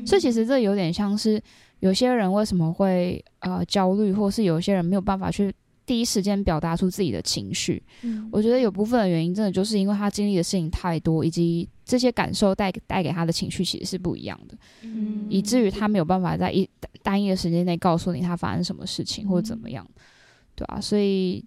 [0.06, 1.42] 所以其实这有点像是
[1.80, 5.52] 有些人为什么会呃焦虑，或是有些人没有办法去
[5.84, 7.82] 第一时间表达出自己的情绪。
[8.30, 16.68] 我觉得有部分的原因真的就是因为他经历的事情太多，以及这些感受带带给他的情绪其实是不一样的，嗯以至于他没有办法在一
[17.02, 19.86] 单一的时间内告诉你他发生什么事情或者怎么样，
[20.54, 21.44] 对啊，所以。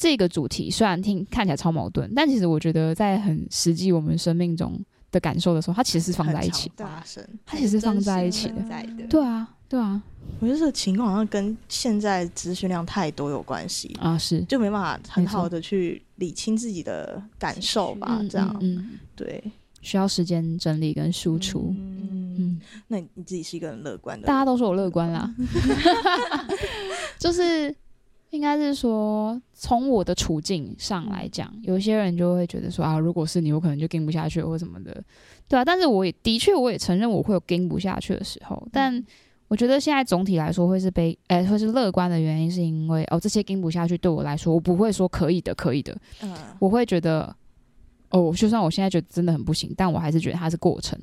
[0.00, 6.86] 这个主题虽然听看起来超矛盾，但其实我觉得在很实际我们生命中的感受的时候，它其实是放在一起的。
[6.86, 7.28] 发生。
[7.44, 8.62] 它其实是放在一起的，
[9.10, 10.02] 对啊，对啊，
[10.40, 14.40] 我觉得这个情况好像跟现在资讯量太多有关系，啊是。
[14.44, 18.16] 就没办法很好的去理清自己的感受吧。
[18.20, 18.98] 嗯这样，嗯，嗯。
[19.14, 19.42] 对，
[19.82, 21.74] 需要时间整理跟输出。
[21.76, 25.34] 嗯，嗯，那你你自己是一个很乐观的，大家都说我乐观啦
[27.18, 27.74] 就是
[28.30, 35.04] 应该是说从我的处境上来讲，有些人就会觉得说啊，如果是你，我可能就跟不下去或什么的，
[35.46, 35.64] 对啊。
[35.64, 39.04] 但是我也的确我也承认我会有跟不下去的时候，但
[39.48, 47.34] 我觉得现在总体来说会是悲，哎、会是乐观的原因，是因为哦，这些跟不下去对我来说，我不会说可以的，可以的，嗯，我会觉得，
[48.10, 50.98] 哦，就算我现在觉得真的很不行，但我还是觉得它是过程。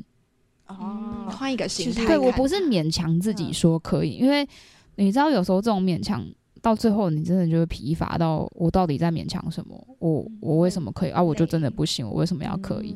[0.67, 4.47] 哦，换一个心态，对我不是勉强自己说可以，因为
[4.95, 6.23] 你知道有时候这种勉强
[6.61, 9.87] 到最后，你真的就会疲乏到我到底在勉强什么？
[9.99, 11.21] 我我为什么可以啊？
[11.21, 12.89] 我就真的不行，我为什么要可以？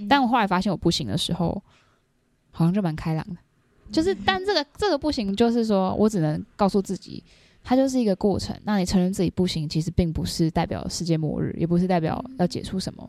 [0.00, 1.62] 以但我后来发现我不行的时候，
[2.50, 3.36] 好像就蛮开朗的。
[3.92, 7.22] 就是，但这个这个不行，就是说我只能告诉自己，
[7.62, 8.54] 它就是一个过程。
[8.64, 13.08] 那你承认自己不行，其实并不是代表世界末日，也不是代表要结束什么，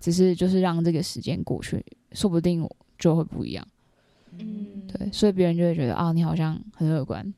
[0.00, 3.66] 只是就是让这个时间过去，说不定我就会不一样。
[4.38, 7.34] 嗯，对，所以别人就会觉得啊，你好像很乐观。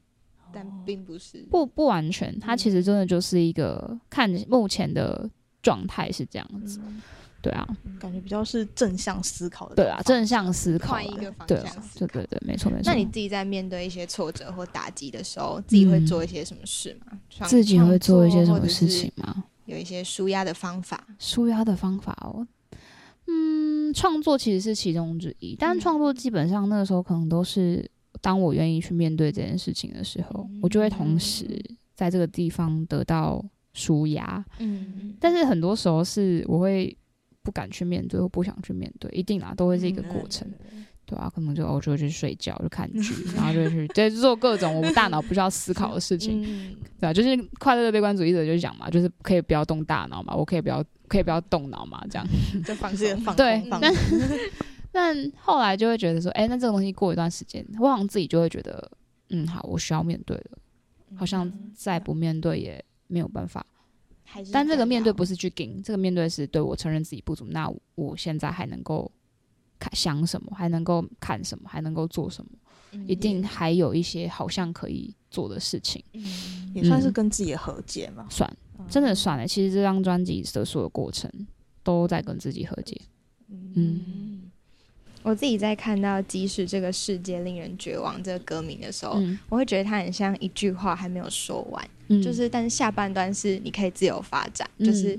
[0.52, 5.28] 但并不是不不完全，它其实真的就是一个看目前的
[5.60, 6.80] 状态是这样子，
[7.44, 7.68] 对啊，
[8.00, 9.74] 感觉比较是正向思考的。
[9.74, 12.06] 对啊，正向思考，换一个方对向思考。
[12.06, 12.90] 对对对，没错没错。
[12.90, 17.18] 那你自己在面对一些挫折或打击的时候，自己会做一些什么事吗？
[17.28, 18.86] 创自己会做一些什么事？
[18.88, 19.44] 情吗？
[19.66, 21.06] 有一些舒压的方法。
[21.18, 22.46] 舒压的方法哦，
[23.26, 27.86] 嗯，创作其实是其中之一，但嗯创作基本上那个时候可能都是
[28.20, 31.62] 当我愿意去面对这件事情的时候，我就会同时
[31.94, 34.44] 在这个地方得到舒压。
[34.58, 36.96] 嗯，但是很多时候是我会
[37.44, 40.50] 不敢去面对，或不想去面对，一定啦，都会是一个过程。
[41.06, 46.42] 对啊，可能就哦，就会去睡觉，就看剧， 然后就去在做各种我们大脑不需要思考的事情。
[46.42, 52.26] 嗯对啊，就是快乐的悲观主义者就讲嘛，就是可以不要动大脑嘛，我可以不要可以不要动脑嘛，这样。
[52.64, 53.04] 就放松。
[53.06, 53.92] 是放对但
[54.90, 58.90] 但后来就会觉得说，哎、那这个东西过一段时间，我好像自己就会觉得，
[59.28, 60.58] 嗯，好，我需要面对了，
[61.16, 63.66] 好像再不面对也没有办法。
[64.24, 69.10] 还是但这个面对不是去顶，这个面对是对我承认自己不足，那我现在还能够
[69.78, 72.50] 看想什么，还能够看什么，还能够做什么，
[72.92, 76.02] 要一定还有一些好像可以做的事情。
[76.12, 76.24] 嗯
[76.74, 78.26] 也算是跟自己的和解嘛。
[78.28, 78.56] 算，
[78.90, 79.46] 真的算了。
[79.46, 81.30] 其实这张专辑的所有过程
[81.84, 83.00] 都在跟自己和解。
[83.48, 84.43] 嗯
[85.24, 89.38] 我自己在看到“即使这个世界令人绝望”这个歌名的时候，嗯。
[89.48, 92.22] 我会觉得它很像一句话还没有说完，嗯。
[92.22, 94.86] 就是但是下半段是你可以自由发展，嗯。
[94.86, 95.18] 就是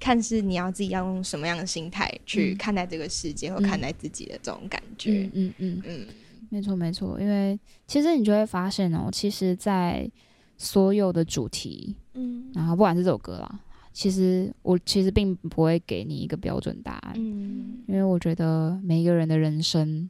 [0.00, 2.56] 看是你要自己要用什么样的心态去嗯。
[2.56, 3.62] 看待这个世界、或嗯。
[3.62, 5.28] 看待自己的这种感觉。
[5.32, 5.32] 嗯。
[5.34, 6.06] 嗯嗯，嗯。
[6.48, 7.20] 没错没错。
[7.20, 10.10] 因为其实你就会发现哦，其实，在
[10.56, 12.50] 所有的主题，嗯。
[12.54, 13.60] 然后不管是这首歌啦，
[13.92, 20.08] 其实我其实并不会给你一个标准答案，嗯，因为我觉得每一个人的人生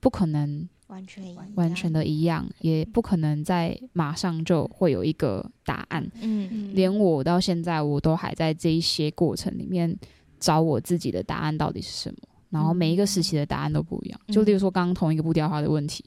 [0.00, 1.24] 不可能完全
[1.54, 6.06] 完全的一样，也不可能在马上就会有一个答案。
[6.20, 9.96] 嗯连我到现在，我都还在这一些过程里面
[10.38, 12.18] 找我自己的答案到底是什么。
[12.48, 14.20] 然后每一个时期的答案都不一样。
[14.28, 16.04] 就例如说，刚刚同一个步调花的问题，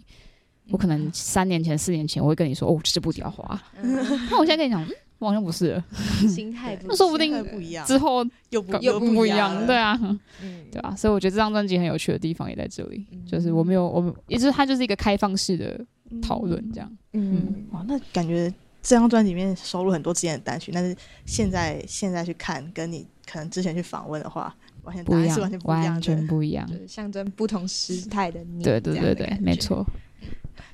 [0.69, 3.61] 我可能三年前、四年前我会跟你说，哦，这是不雕花。
[3.81, 5.85] 那我现在跟你讲，嗯，我好像不是了。
[6.27, 9.97] 心态不一样，那说不定不一样，之后又不又不一样，对啊，
[10.41, 10.95] 嗯 对啊。
[10.95, 15.85] 所以我觉得这张专辑很有趣的地方也在这里，就是我没有，我们也就是它就是一个开放式的
[16.21, 16.97] 讨论，这样。
[17.13, 18.49] 嗯哇，那感觉
[18.81, 26.27] 这张专辑里面收录很多之前的单曲，但是现在现在去看，跟你可能之前去访问的话，完全不一样完全，不一样完全。
[26.27, 26.65] 不一样。
[26.67, 28.63] 就是象征不同时态的你。
[28.63, 29.55] 对对对对没。
[29.55, 29.85] 错，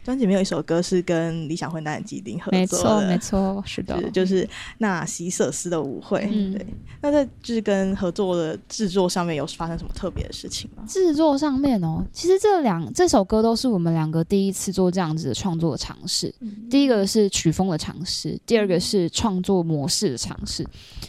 [0.04, 4.48] 专辑里面有一首歌是跟理想混蛋的吉林合作的，错，没错，是的是，就是
[4.80, 6.28] 纳西瑟斯的舞会。
[6.32, 6.66] 嗯对，
[7.02, 10.84] 那在就是跟合作的制作上面有发生什么特别的事情吗？
[10.88, 16.34] 制作上面哦，其实这两这首歌都是我们两个第一次做这样子的创作尝试。
[16.70, 20.66] 第一个是曲风的尝试，第二个是创作模式的尝试。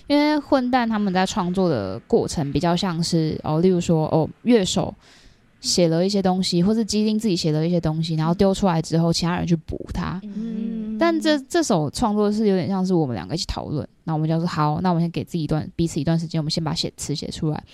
[0.07, 4.95] 因为混蛋他们在创作的过程比较像是哦，例如说哦，乐手
[5.61, 10.21] 写了一些东西，或是基丁自己写了一些东西，然后丢出来之后，其他人去补它。
[10.25, 17.65] 嗯，但这这首创作是有点像是我们两个一起讨论，那我们就说好，那我们先给自己一段彼此一段时间，我们先把写词写出来，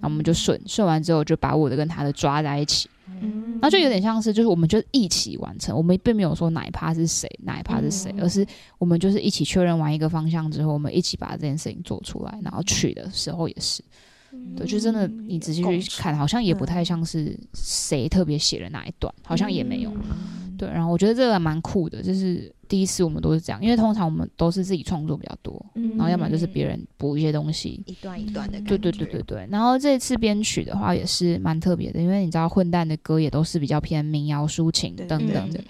[0.00, 2.88] 那我们就顺顺完之后就把我的跟他的抓在一起，
[3.20, 3.58] 嗯。
[3.60, 8.44] 那就有点像是就是我们就一起完成，我们并没有说哪一趴是谁，哪一趴是谁，而是
[8.78, 13.80] 我们就是一起确认完一个方向之后，我们一起把这件事情做出来，然后取的时候也是，
[14.56, 19.92] 对，就真的你仔细去看，好像也不太像是谁特别写了哪一段，好像也没有。
[20.58, 27.82] 对，然后我觉得这个蛮酷的，就是第一次我们都是这样，因为通常我们都是自己创作比较多，嗯然后要么就是别人补一些东西。
[27.86, 28.78] 一段一段的感觉。
[28.78, 35.60] 对对对对对，然后这次编曲的话也是蛮特别的，因为你知道混蛋的歌也都是比较偏民谣抒情等等的，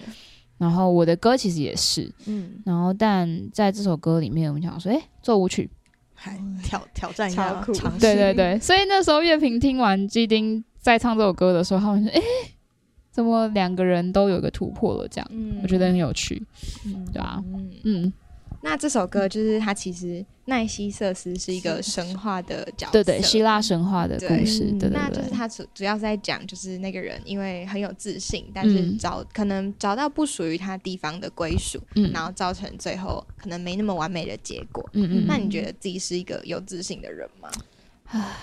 [0.59, 5.67] 然后我的歌其实也是，嗯，然后但在这首歌里面，我们想说，哎，做舞曲，
[6.23, 7.99] 还挑挑战一超下，尝试。
[7.99, 12.21] 对对对，所以那时候乐评听完基丁在唱这首歌的时候，他们说，哎，
[13.11, 15.05] 怎么两个人都有一个突破了？
[15.09, 15.59] 这样，嗯。
[15.61, 16.41] 我觉得很有趣，
[17.11, 18.13] 对啊，嗯，嗯，
[18.65, 34.89] 那这首歌就是它其实奈西瑟斯是一个神话的角色，对对，希腊神话的故对事，对对那就是对，他主主要是在讲，就是那个人因为很有自信，但是嗯找、可能找到不属于他地方的归属，嗯然后造成最后可能没那么完美的结果。
[34.93, 37.51] 嗯嗯，那你觉得自己是一个有自信的人吗？
[38.05, 38.37] 啊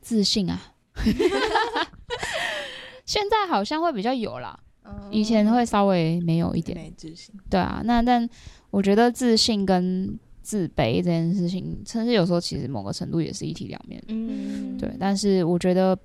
[0.00, 0.60] 自信啊？
[3.06, 4.58] 现在好像会比较有啦，
[5.12, 7.80] 以前会稍微没有一点，没自信，对啊。
[7.84, 8.28] 那但
[8.72, 14.02] 我觉得自信跟自卑这件事情，甚至有时候其实某个程度也是一体两面。
[14.08, 15.96] 嗯，对，但是我觉得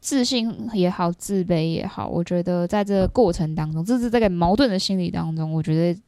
[0.00, 6.00] 自信也好，自卑也好，我觉得在这个过程当中，这是这个矛盾的心理当中，我觉得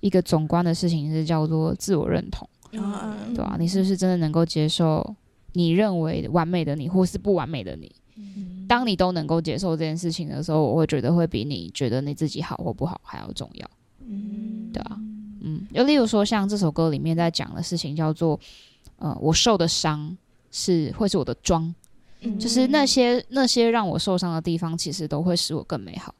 [0.00, 3.32] 一个总观的事情是叫做自我认同，嗯。
[3.32, 5.14] 对吧、你是不是真的能够接受
[5.52, 7.94] 你认为完美的你，或是不完美的你？
[8.68, 13.70] 当你都能够接受这件事情的时候，我会觉得会比你觉得你自己好或不好还要重要，
[14.06, 14.98] 嗯对啊，
[15.40, 18.38] 嗯，就例如说像这首歌里面在讲的事情叫做，
[18.96, 20.16] 呃，我受的伤
[20.50, 21.74] 是会是我的妆，
[22.20, 26.14] 嗯就是那些那些让我受伤的地方，其实都会使我更美好。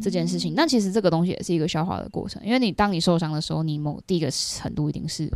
[0.00, 5.30] 这件事情，那其实这个东西也是一个消化的过程，因为你当你受伤的时候，你某第一个程度一定是，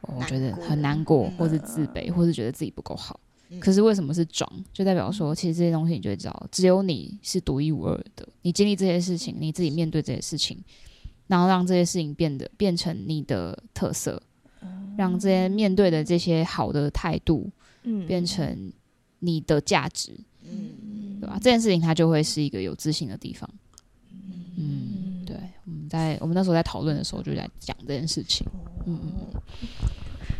[0.00, 3.20] 我觉得很难过，或是自卑，或是觉得自己不够好。
[3.60, 4.50] 可是为什么是装？
[4.72, 8.26] 就代表说，其实这些东西你就会知道，只有你是独一无二的。
[8.42, 10.58] 你经历这些事情，你自己面对这些事情，
[11.26, 14.22] 然后让这些事情变得变成你的特色，
[14.96, 17.50] 让这些面对的这些好的态度
[17.82, 18.72] 嗯变成
[19.18, 21.38] 你的价值，嗯对吧？
[21.42, 23.48] 这件事情它就会是一个有自信的地方。
[24.58, 28.46] 嗯，对，我们在我们那时候在讨论的时候就在讲这件事情。
[28.86, 29.40] 嗯嗯嗯，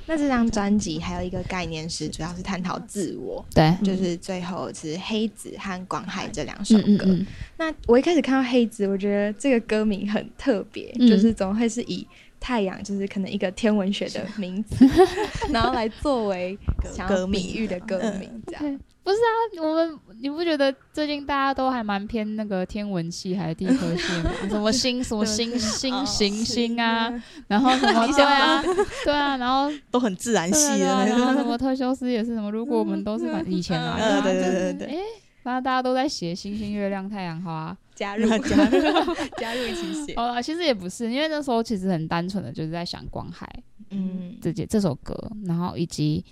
[0.06, 6.84] 那这张专辑还有一个概念是，主要是探讨自我，对，就是最后是黑子和广海这两首歌。
[6.86, 7.26] 嗯嗯嗯，
[7.56, 11.08] 那我一开始看到黑子，我觉得这个歌名很特别，嗯。
[11.08, 12.06] 就是怎么会是以
[12.38, 14.86] 太阳，就是可能一个天文学的名字，
[15.50, 16.56] 然后来作为
[16.94, 18.80] 想要歌名比喻的歌名，这样。
[19.06, 24.30] 对，不是啊，我们你不觉得最近大家都还蛮偏那个天文系还是地科系吗？
[24.50, 27.12] 什么星什么星星行星啊，
[27.46, 28.62] 然后什么对啊
[29.04, 31.06] 对啊，然后 都很自然系的。
[31.06, 35.02] 然后什么特修斯也是什么，如果我们都是反以前啊，嗯，对对啊对对对对，哎，
[35.44, 37.76] 然后大家都在写星星、月亮、太阳花。
[37.94, 40.14] 加入 加入加入一起写。
[40.16, 43.48] 好了，其实也不是，因为那时候其实很单纯的就是在想光海
[43.88, 46.22] 嗯，这件这首歌，然后以及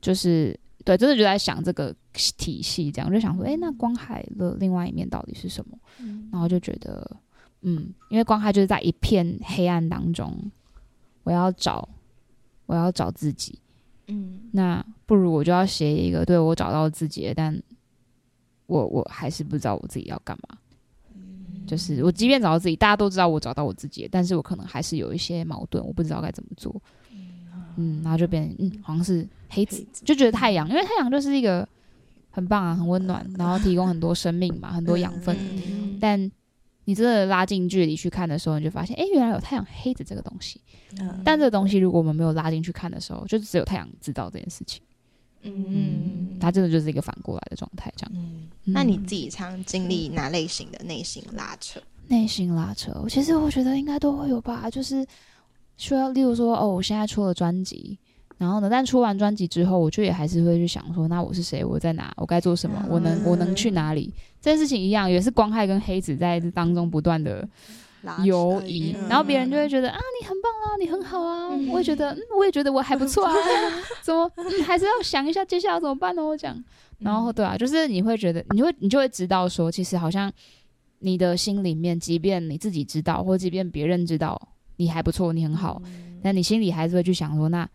[0.00, 5.78] 就是对，真的就在想这个体系，这样就想说，哎、那光海的另外一面到底是什么？
[6.30, 7.16] 然后就觉得，
[7.62, 10.36] 嗯，因为光海就是在一片黑暗当中，
[11.22, 11.88] 我要找，
[12.66, 13.58] 我要找自己，
[14.08, 17.62] 嗯那不如我就要写一个对我找到自己，但
[18.66, 20.58] 我我还是不知道我自己要干嘛。
[21.64, 26.74] 就是我即便找到自己，大家都知道我找到我自己，但是我可能还是有一些矛盾，我不知道该怎么做。
[27.76, 31.66] 嗯，然后就变嗯，好像是黑子，就觉得太阳，因为太阳就是一个
[32.30, 35.36] 很棒啊，很温暖，然后提供很多生命嘛，很多养分。
[35.36, 36.30] 嗯但
[36.84, 40.60] 你真的拉近距离去看的时候，你就发现，哎、原来有太阳黑子这个东西。
[40.98, 44.82] 嗯但这个东西，如果我们没有拉进去看的时候，就只有太阳知道这件事情。
[45.44, 48.12] 嗯，它真的就是一个反过来的状态，这样。
[48.14, 51.80] 嗯那你自己常经历哪类型的内心拉扯？
[52.08, 55.06] 内心拉扯，其实我觉得应该都会有吧，就是
[55.76, 57.98] 需要，例如说，哦，我现在出了专辑，
[58.38, 61.64] 然后呢，但出完专辑之后，我就也还是会去想说，那我是谁？
[61.64, 62.12] 我在哪？
[62.16, 62.84] 我该做什么？
[62.88, 64.12] 我能我能去哪里？
[64.40, 67.48] 这件事情一样，也是光害跟黑子在当中不断的
[68.02, 73.32] 拉游移，嗯然后别人就会觉得啊，你很棒啊，你很好啊，我也觉得，嗯，我也觉得我还不错啊，
[74.02, 76.24] 怎么，嗯，还是要想一下接下来怎么办呢？
[76.24, 76.56] 我讲，
[76.98, 80.30] 然后对啊，就是你会觉得，你会你就会知道说，其实好像
[80.98, 84.40] 你的心里面，即便你自己知道，或即便别人知道
[84.76, 85.80] 你还不错，你很好，
[86.22, 87.68] 但你心里还是会去想说，那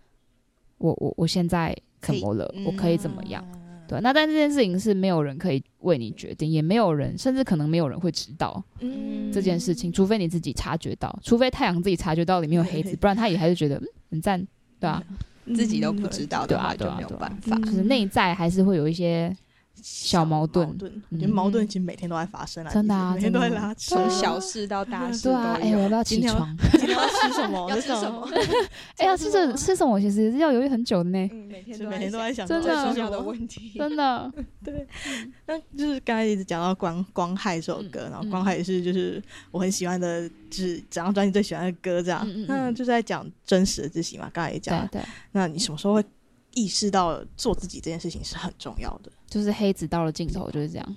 [0.78, 2.54] 我我我现在怎么了？
[2.66, 3.44] 我可以怎么样？
[3.88, 14.46] 对，那但这件事情是没有人可以为你决定，也没有人，甚至可能没有人会知道嗯这件事情，除非你自己察觉到，除非太阳自己察觉到里面有黑子，不然他也还是觉得嗯很赞，
[14.78, 15.02] 对啊，
[15.56, 17.58] 自己都不知道的话，对啊就没有办法。
[17.60, 19.34] 就是内在还是会有一些
[19.82, 23.96] 小矛盾矛盾，我嗯觉得矛盾其实每天都在发生啊，真的啊每天都在拉扯。
[23.96, 25.78] 从小事到大事对啊，哎、有。
[25.78, 26.58] 我要不要起床？
[26.74, 27.70] 今天要吃什么？
[27.70, 28.28] 要吃什么？
[28.98, 30.00] 哎、呀，吃什 吃什么？
[30.00, 33.74] 其实要犹豫很久的呢，嗯每天每天都在想真的最重要的问题。
[33.78, 34.32] 真的。
[34.64, 34.86] 对
[35.46, 39.22] 那就是刚才一直讲到光光害这首歌，嗯然后光害也是就是
[39.52, 42.28] 我很喜欢的，就是整张专辑最喜欢的歌，这样。
[42.50, 45.02] 嗯就是在讲真实的自己嘛，刚才也讲对，
[45.32, 46.04] 那你什么时候会
[46.58, 49.12] 意识到做自己这件事情是很重要的？
[49.28, 50.96] 就是黑子到了尽头就是这样。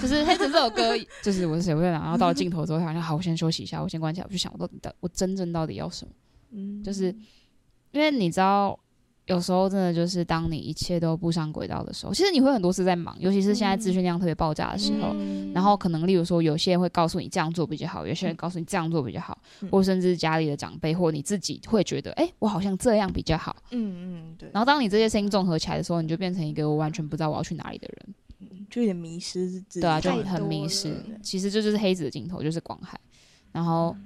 [0.00, 0.82] 就是黑子这首歌，
[1.22, 6.12] 就是我是谁会然后到了尽头之后，好像好，我先休息一下，我先关起来，我去想我到底到我真正到底要什么。
[6.50, 7.14] 嗯，就是
[7.92, 8.78] 因为你知道，
[9.26, 15.10] 有时候真的就是当你一切都步上轨道的时候，其实你会很多次在忙，尤其是现在资讯量特别爆炸的时候。
[15.14, 23.56] 嗯然后可能，例如说，有些人会告诉你这样做比较好，有些人告诉你这样做比较好，嗯或甚至家里的长辈或你自己会觉得，哎，我好像这样比较好。
[23.70, 28.14] 嗯嗯，对，然后当你这些声音综合起来的时候，你就变成一个我完全不知道我要去哪里的人。
[28.68, 29.80] 就有点迷失自己。
[29.80, 30.94] 对啊，就很迷失。
[31.22, 33.00] 其实这就是黑子的镜头，就是广海。
[33.52, 33.96] 然后，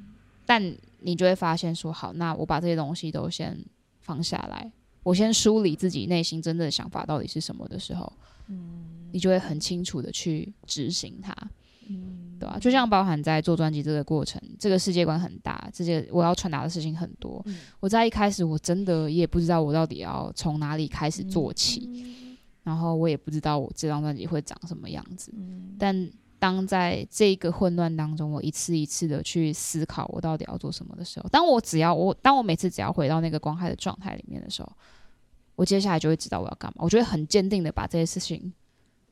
[0.47, 0.63] 但
[1.01, 3.59] 你就会发现说，好，那我把这些东西都先
[3.99, 4.71] 放下来，
[5.03, 8.13] 我先梳理自己内心真正的想法到底是什么的时候，
[8.49, 11.35] 嗯你就会很清楚的去执行它。
[11.93, 17.43] 嗯对吧、就像包含在做专辑这个过程，这个世界观很大，这些我要传达的事情很多。
[17.47, 22.15] 嗯我在一开始我真的也不知道我到底要从哪里开始做起，
[22.63, 25.33] 然后我也不知道我这张专辑会长什么样子。
[25.37, 34.73] 嗯但当在这个混乱当中，我一次一次的去思考我到底要做什么的时候，当我只要我当我每次只要回到那个光害的状态里面的时候，
[35.55, 36.83] 我接下来就会知道我要干嘛。
[36.83, 38.53] 我就会很坚定的把这些事情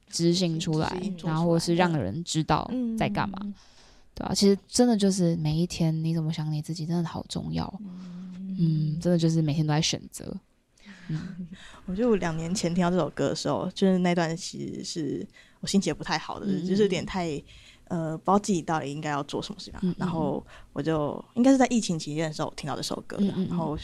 [0.08, 3.38] 执行出来然后或是让人知道嗯在干嘛，
[4.14, 7.72] 对吧、其实真的就是每一天你怎么想你自己，真的好重要。
[8.60, 10.34] 嗯，真的就是每天都在选择。
[11.10, 11.46] 嗯
[11.86, 15.26] 我就两年前听到这首歌的时候，就是那段其实是
[15.60, 17.42] 我心情也不太好的，就是有点太
[17.88, 19.96] 呃不知道自己到底应该要做什么事情啊、嗯嗯。
[19.98, 23.48] 然后我就应该是在疫情期间的时候听到这首歌的，嗯嗯嗯。
[23.48, 23.76] 然后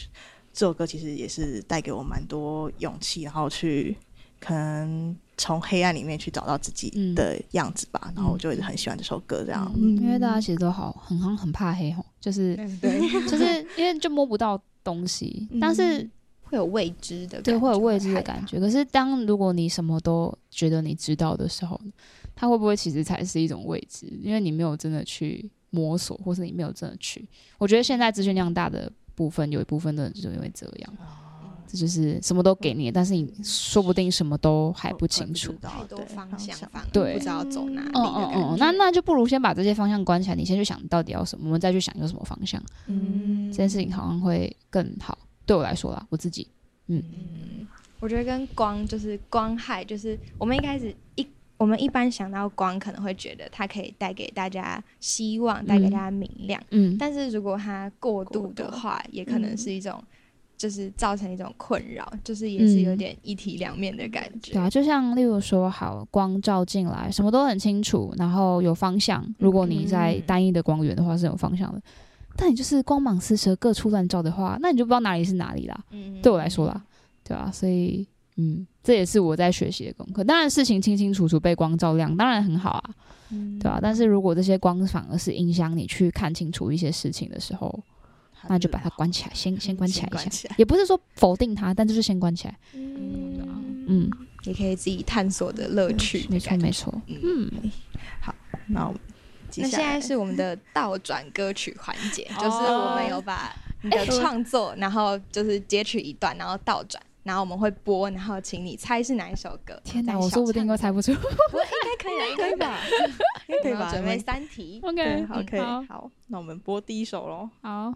[0.53, 3.97] 这首歌其实也是带给我蛮多勇气，然后去
[4.39, 7.15] 可能从黑暗里面去找到自己嗯。
[7.15, 8.13] 的样子吧。
[8.15, 9.71] 然后我就一直很喜欢这首歌，这样。
[9.77, 16.09] 嗯，因为大家其实都好很好像很怕黑吼，就是 对，就是因为就摸不到东西，嗯但是
[16.55, 18.61] 会有未知的感觉，对会有未知的感觉。
[18.61, 21.81] 可是当如果你什么都觉得你知道的时候，
[22.37, 24.07] 它会不会其实才是一种未知？
[24.23, 27.29] 因为你没有真的去摸索，或是你没有真的去。
[27.59, 30.95] 我觉得现在资讯量大的部分，有一部分的人就是因为这样，
[31.67, 35.53] 这就是什么都给你，但是你说不定什么都还不清楚。
[35.61, 36.57] 太多方向，
[36.93, 38.05] 对不知道走哪里嗯。
[38.05, 45.19] 嗯嗯，那那就不如先把这些方向关起来，你先去想到底要什么，我们再去想有什么方向，嗯这件事情好像会更好。
[45.47, 46.49] 对我来说啦，我自己，
[46.89, 47.67] 嗯，嗯
[48.01, 51.27] 我觉得跟光就是光害，就是我们一开始一
[51.57, 56.61] 我们一般想到光，可能会觉得它可以带给大家希望，带给大家明亮。
[56.71, 60.03] 嗯，但是如果它过度的话，也可能嗯是一种，
[60.59, 64.53] 就是造成一种困扰，就是也是有点一体两面的感觉。
[64.53, 69.25] 对啊，就像例如说，好光照进来，什么都很清楚，然后有方向。
[69.39, 71.81] 如果你在单一的光源的话，是有方向的。
[72.37, 75.85] 但你就是光芒四射、各处乱照的话，那你就不知道哪里是哪里啦。
[75.91, 76.85] 嗯对我来说啦，
[77.23, 78.07] 对啊，所以
[78.37, 80.25] 嗯，这也是我在学习的功课。
[80.25, 82.91] 当然，事情清清楚楚被光照亮，当然很好啊，
[83.31, 83.79] 嗯对啊。
[83.81, 87.83] 但是如果这些光反而是影响你去看清楚一些事情的时候，
[88.49, 90.49] 那就把它关起来，先先关起来一下。
[90.59, 92.59] 也不是说否定它，但就是先关起来。
[92.75, 94.11] 嗯，嗯，
[94.43, 96.27] 也可以自己探索的乐趣。
[96.29, 96.93] 没错没错。
[97.07, 97.49] 嗯，
[98.21, 98.35] 好
[98.67, 99.01] 那我们
[99.55, 109.81] 接那下来现在是我们的倒转歌曲环节，哦 就是我们有把 你的创作，然后就是截取一段，然后倒转，然后我们会播，然后请你猜是哪一首歌。
[109.85, 111.13] 天哪，我说不定都猜不出。
[111.15, 112.79] 不会，应该可以的，应该可以吧？
[113.47, 113.91] 应该可以吧？
[113.93, 114.81] 准备三题。
[114.83, 117.49] OK，对，好，可以，好好，那我们播第一首喽。
[117.63, 117.95] 好。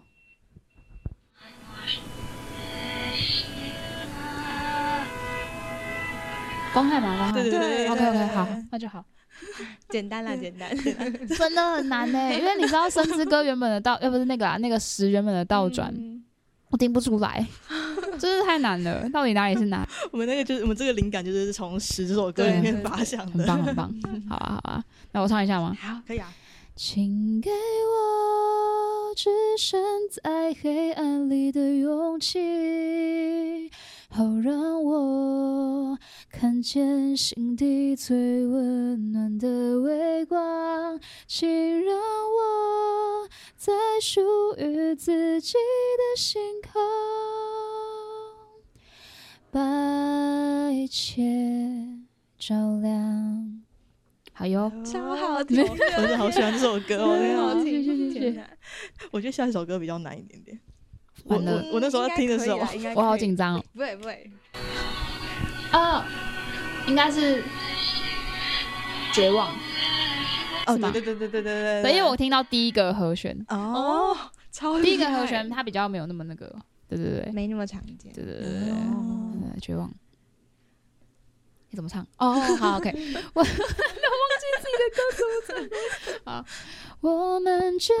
[6.71, 7.17] 光害吗？
[7.17, 7.41] 光害。
[7.41, 9.03] 对对对 OK OK，好，那就好。
[9.89, 10.69] 简单啦，简单。
[11.27, 16.23] 真的很难呢，因为你知道《生之歌》原本的倒， 要不是那个啊，那个十原本的倒转，嗯
[16.71, 17.43] 我听不出来，
[18.19, 19.09] 真是太难了。
[19.09, 19.83] 到底哪里是难？
[20.11, 23.91] 我们那个就是我们这个灵感就是从十这首歌里面发想的，很棒，很棒。
[24.29, 25.75] 好啊，好啊，那我唱一下吗？
[25.81, 26.31] 好，可以啊。
[26.75, 29.83] 请给我置身
[30.23, 33.71] 在黑暗里的勇气，
[34.11, 35.97] 好让我
[36.31, 40.99] 看见心底最温暖的微光。
[41.27, 41.47] 请
[41.85, 44.19] 让我在属
[44.57, 46.81] 于自己的星空，
[49.51, 51.23] 把一切
[52.37, 53.63] 照亮。
[54.33, 54.71] 好哟。
[54.83, 57.83] 超好听，我真的好喜欢这首歌哦，天啊很好听。
[57.83, 58.49] 谢谢谢谢
[59.11, 60.59] 我觉得下一首歌比较难一点点。
[61.25, 62.57] 我完了我我那时候在听的时候
[62.95, 63.63] 我好紧张哦。
[63.73, 64.29] 不会不会，
[65.73, 66.03] 哦，
[66.87, 67.43] 应该是
[69.13, 69.53] 绝望。
[70.67, 74.15] 哦，对对对对对对对，因为我听到第一个和弦，哦，
[74.51, 76.53] 超第一个和弦它比较没有那么那个。
[76.87, 78.11] 对对对，没那么常见。
[78.13, 79.91] 对对对对对，哦对绝望。
[81.71, 82.01] 你怎么唱？
[82.17, 82.89] 哦， 好，OK，
[83.33, 83.53] 我忘记
[84.59, 85.23] 自己的歌怎
[85.61, 85.69] 么
[86.25, 86.33] 唱。
[86.33, 86.45] 好，
[87.01, 87.97] 我们这一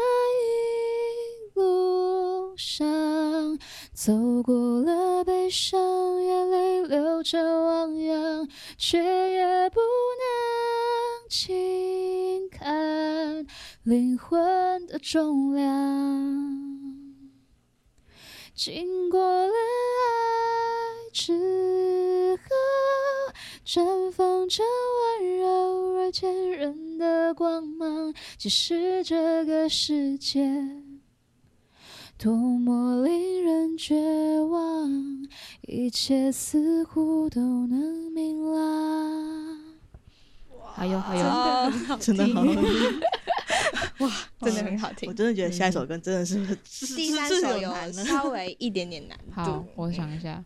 [1.59, 3.59] 路上
[3.93, 8.47] 走过了悲伤，眼泪流着汪洋，
[8.77, 13.45] 却也不能轻看
[13.83, 15.67] 灵魂的重量。
[18.55, 23.33] 经过了爱之后，
[23.65, 24.63] 绽放着
[25.19, 28.13] 温柔而坚韧的光芒。
[28.37, 30.41] 即使这个世界
[32.21, 33.95] 多么令人绝
[34.41, 34.91] 望，
[35.61, 39.57] 一切似乎都能明朗。
[40.75, 43.01] 好哟好哟，真的好听，
[43.99, 44.11] 哇，
[44.41, 45.13] 真的很好听我。
[45.13, 47.73] 真的觉得下一首歌真的是是第三首有。
[48.03, 50.43] 稍微一点点难好，，我想一下。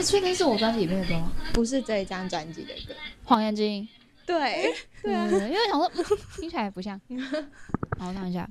[0.00, 1.30] 这确定是我专辑里面的歌吗？
[1.52, 2.94] 不是这一张专辑的歌。
[3.22, 3.86] 谎言之音。
[4.24, 4.72] 对，
[5.02, 6.04] 对啊， 因为想说嗯
[6.40, 6.98] 听起来不像。
[7.98, 8.48] 好，我看一下。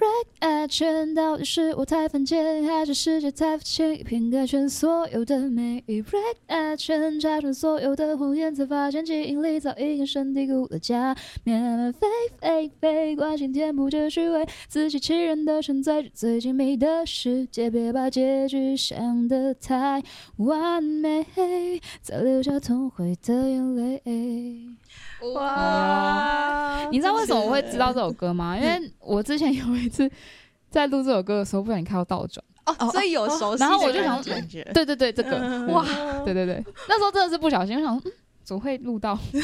[0.00, 11.92] Break action，到底是我太犯贱，还是世界太肤浅，一片改全所有的美丽？Break action，拆穿所有的谎言，才发现记忆里早已根深蒂固的假面。
[11.92, 12.06] 飞
[12.38, 20.02] 飞飞，关心填补着虚伪，自欺欺人的存在着最精密的世界，别把结局想得太
[20.38, 21.26] 完美，
[22.00, 24.00] 再留下痛悔的眼泪。
[25.34, 26.88] 哇。
[26.90, 28.56] 你知道为什么我会知道这首歌吗？
[28.58, 30.10] 因为我之前有一次
[30.70, 32.44] 在录这首歌的时候，不小心看到倒转。
[32.66, 34.62] 哦，所以有熟悉的然后我就想感觉。
[34.74, 35.86] 对对对，这个哇哇，
[36.24, 38.12] 对对对，那时候真的是不小心，我想说，嗯，
[38.44, 39.18] 怎么会录到？
[39.32, 39.40] 对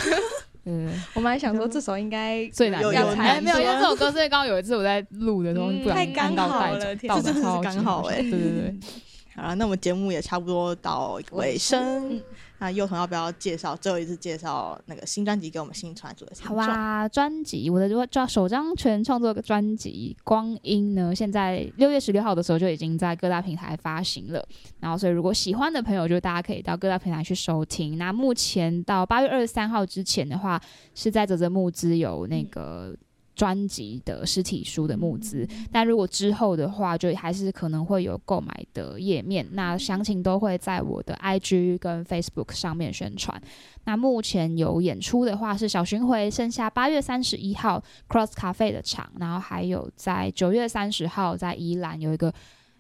[0.65, 8.75] 对对，我们还想说这首应该最难的有有哎没有，因为这首歌是刚刚有一次我在录的时候，嗯不小心太刚按到好带转，了天倒这真的是转超级刚好哎笑对对对，
[9.37, 12.11] 好了，那我们节目也差不多到尾声。
[12.11, 12.23] 嗯。
[12.59, 16.65] 那幼童要不要介绍最后一次介绍那个新专辑给我们新传组的听好众？
[16.65, 24.47] 啊，专辑我的专首张全创作的专辑《光阴》呢，现在六月十六号的时候就已经在各大平台发行了。
[24.81, 27.99] 然后，所以如果喜欢的朋友，就大家可以到各大平台去收听。
[27.99, 30.61] 那目前到八月二十三号之前的话，
[30.95, 32.97] 是在泽泽募资有那个。
[33.37, 39.47] 专辑的实体书的募资，但如果之后的话，就还是可能会有购买的页面。
[39.53, 43.41] 那详情都会在我的 IG 跟 Facebook 上面宣传。
[43.85, 52.33] 那目前有演出的话是小巡回，剩下八月三十一号 Cross Cafe 的场，然后还有在九月三十号在宜兰有一个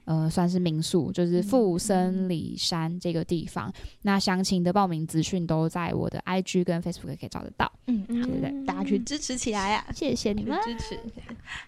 [0.07, 3.71] 呃算是民宿，就是富森里山这个地方。
[4.03, 7.71] 那详情的报名资讯都在我的 IG 跟 Facebook 可以找得到。
[7.89, 9.87] 嗯，对对对大家去支持起来啊！
[9.95, 10.99] 谢谢你们，支持，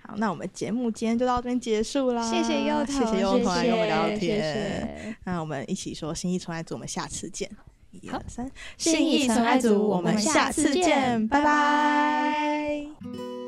[0.03, 2.29] 好，那我们节目今天就到这边结束啦。
[2.29, 4.41] 谢谢幼童谢谢幼童来跟我们聊谢天。
[4.41, 5.17] 谢。
[5.25, 7.51] 那我们一起说心意重来组，我们下次见。
[7.91, 13.48] 一二三，信义纯爱组我们下次见拜拜。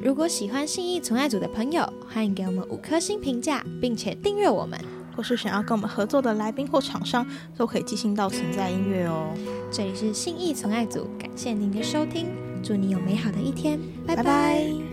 [0.00, 4.78] 如果喜欢信义存爱组的朋友，欢迎给我们五颗星评价，并且订阅我们。
[5.16, 7.26] 或是想要跟我们合作的来宾或厂商，
[7.56, 9.34] 都可以寄信到存在音乐哦。
[9.68, 12.28] 这里是信义存爱组，感谢您的收听，
[12.62, 14.22] 祝你有美好的一天，拜拜。
[14.22, 14.87] 拜拜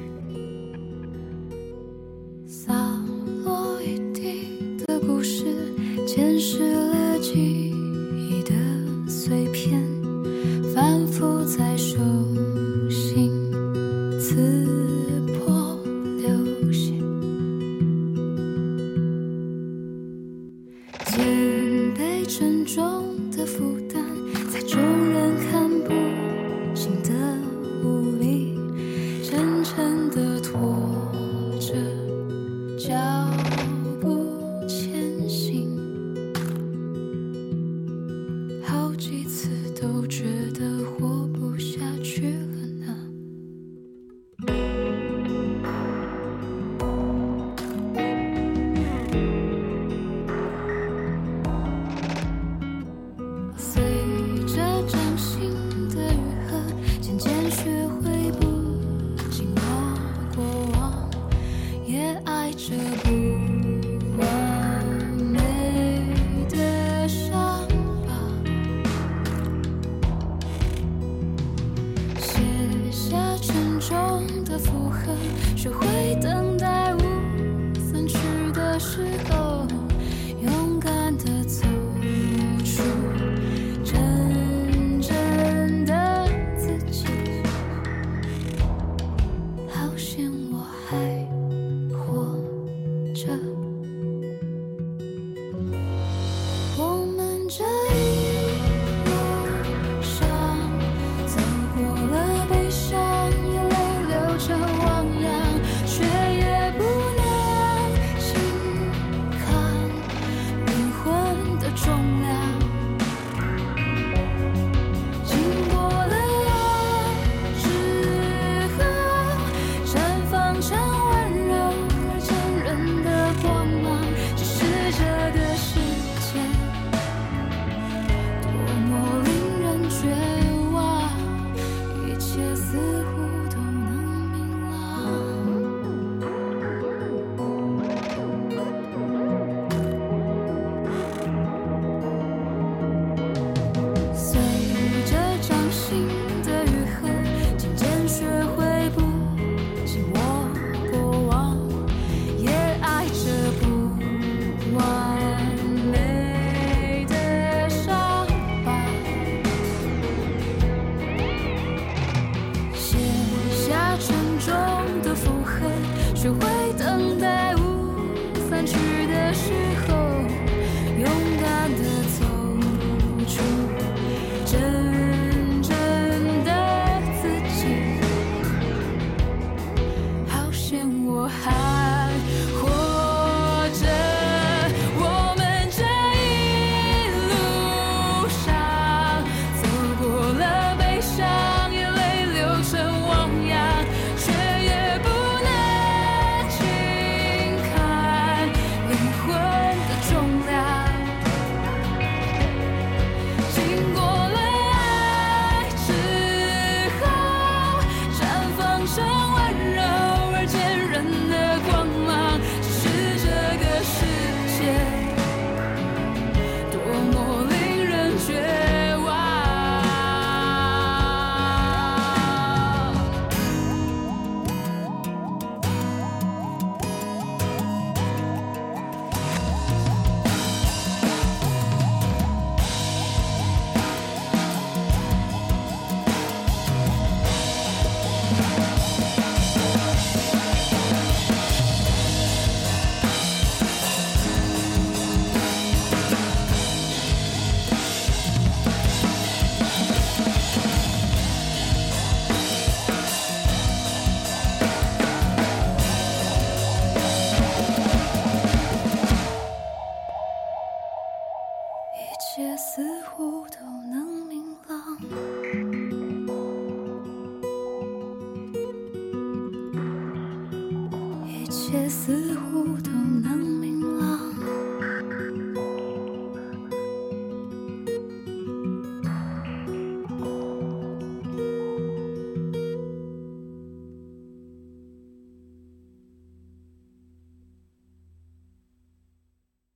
[97.58, 97.85] 这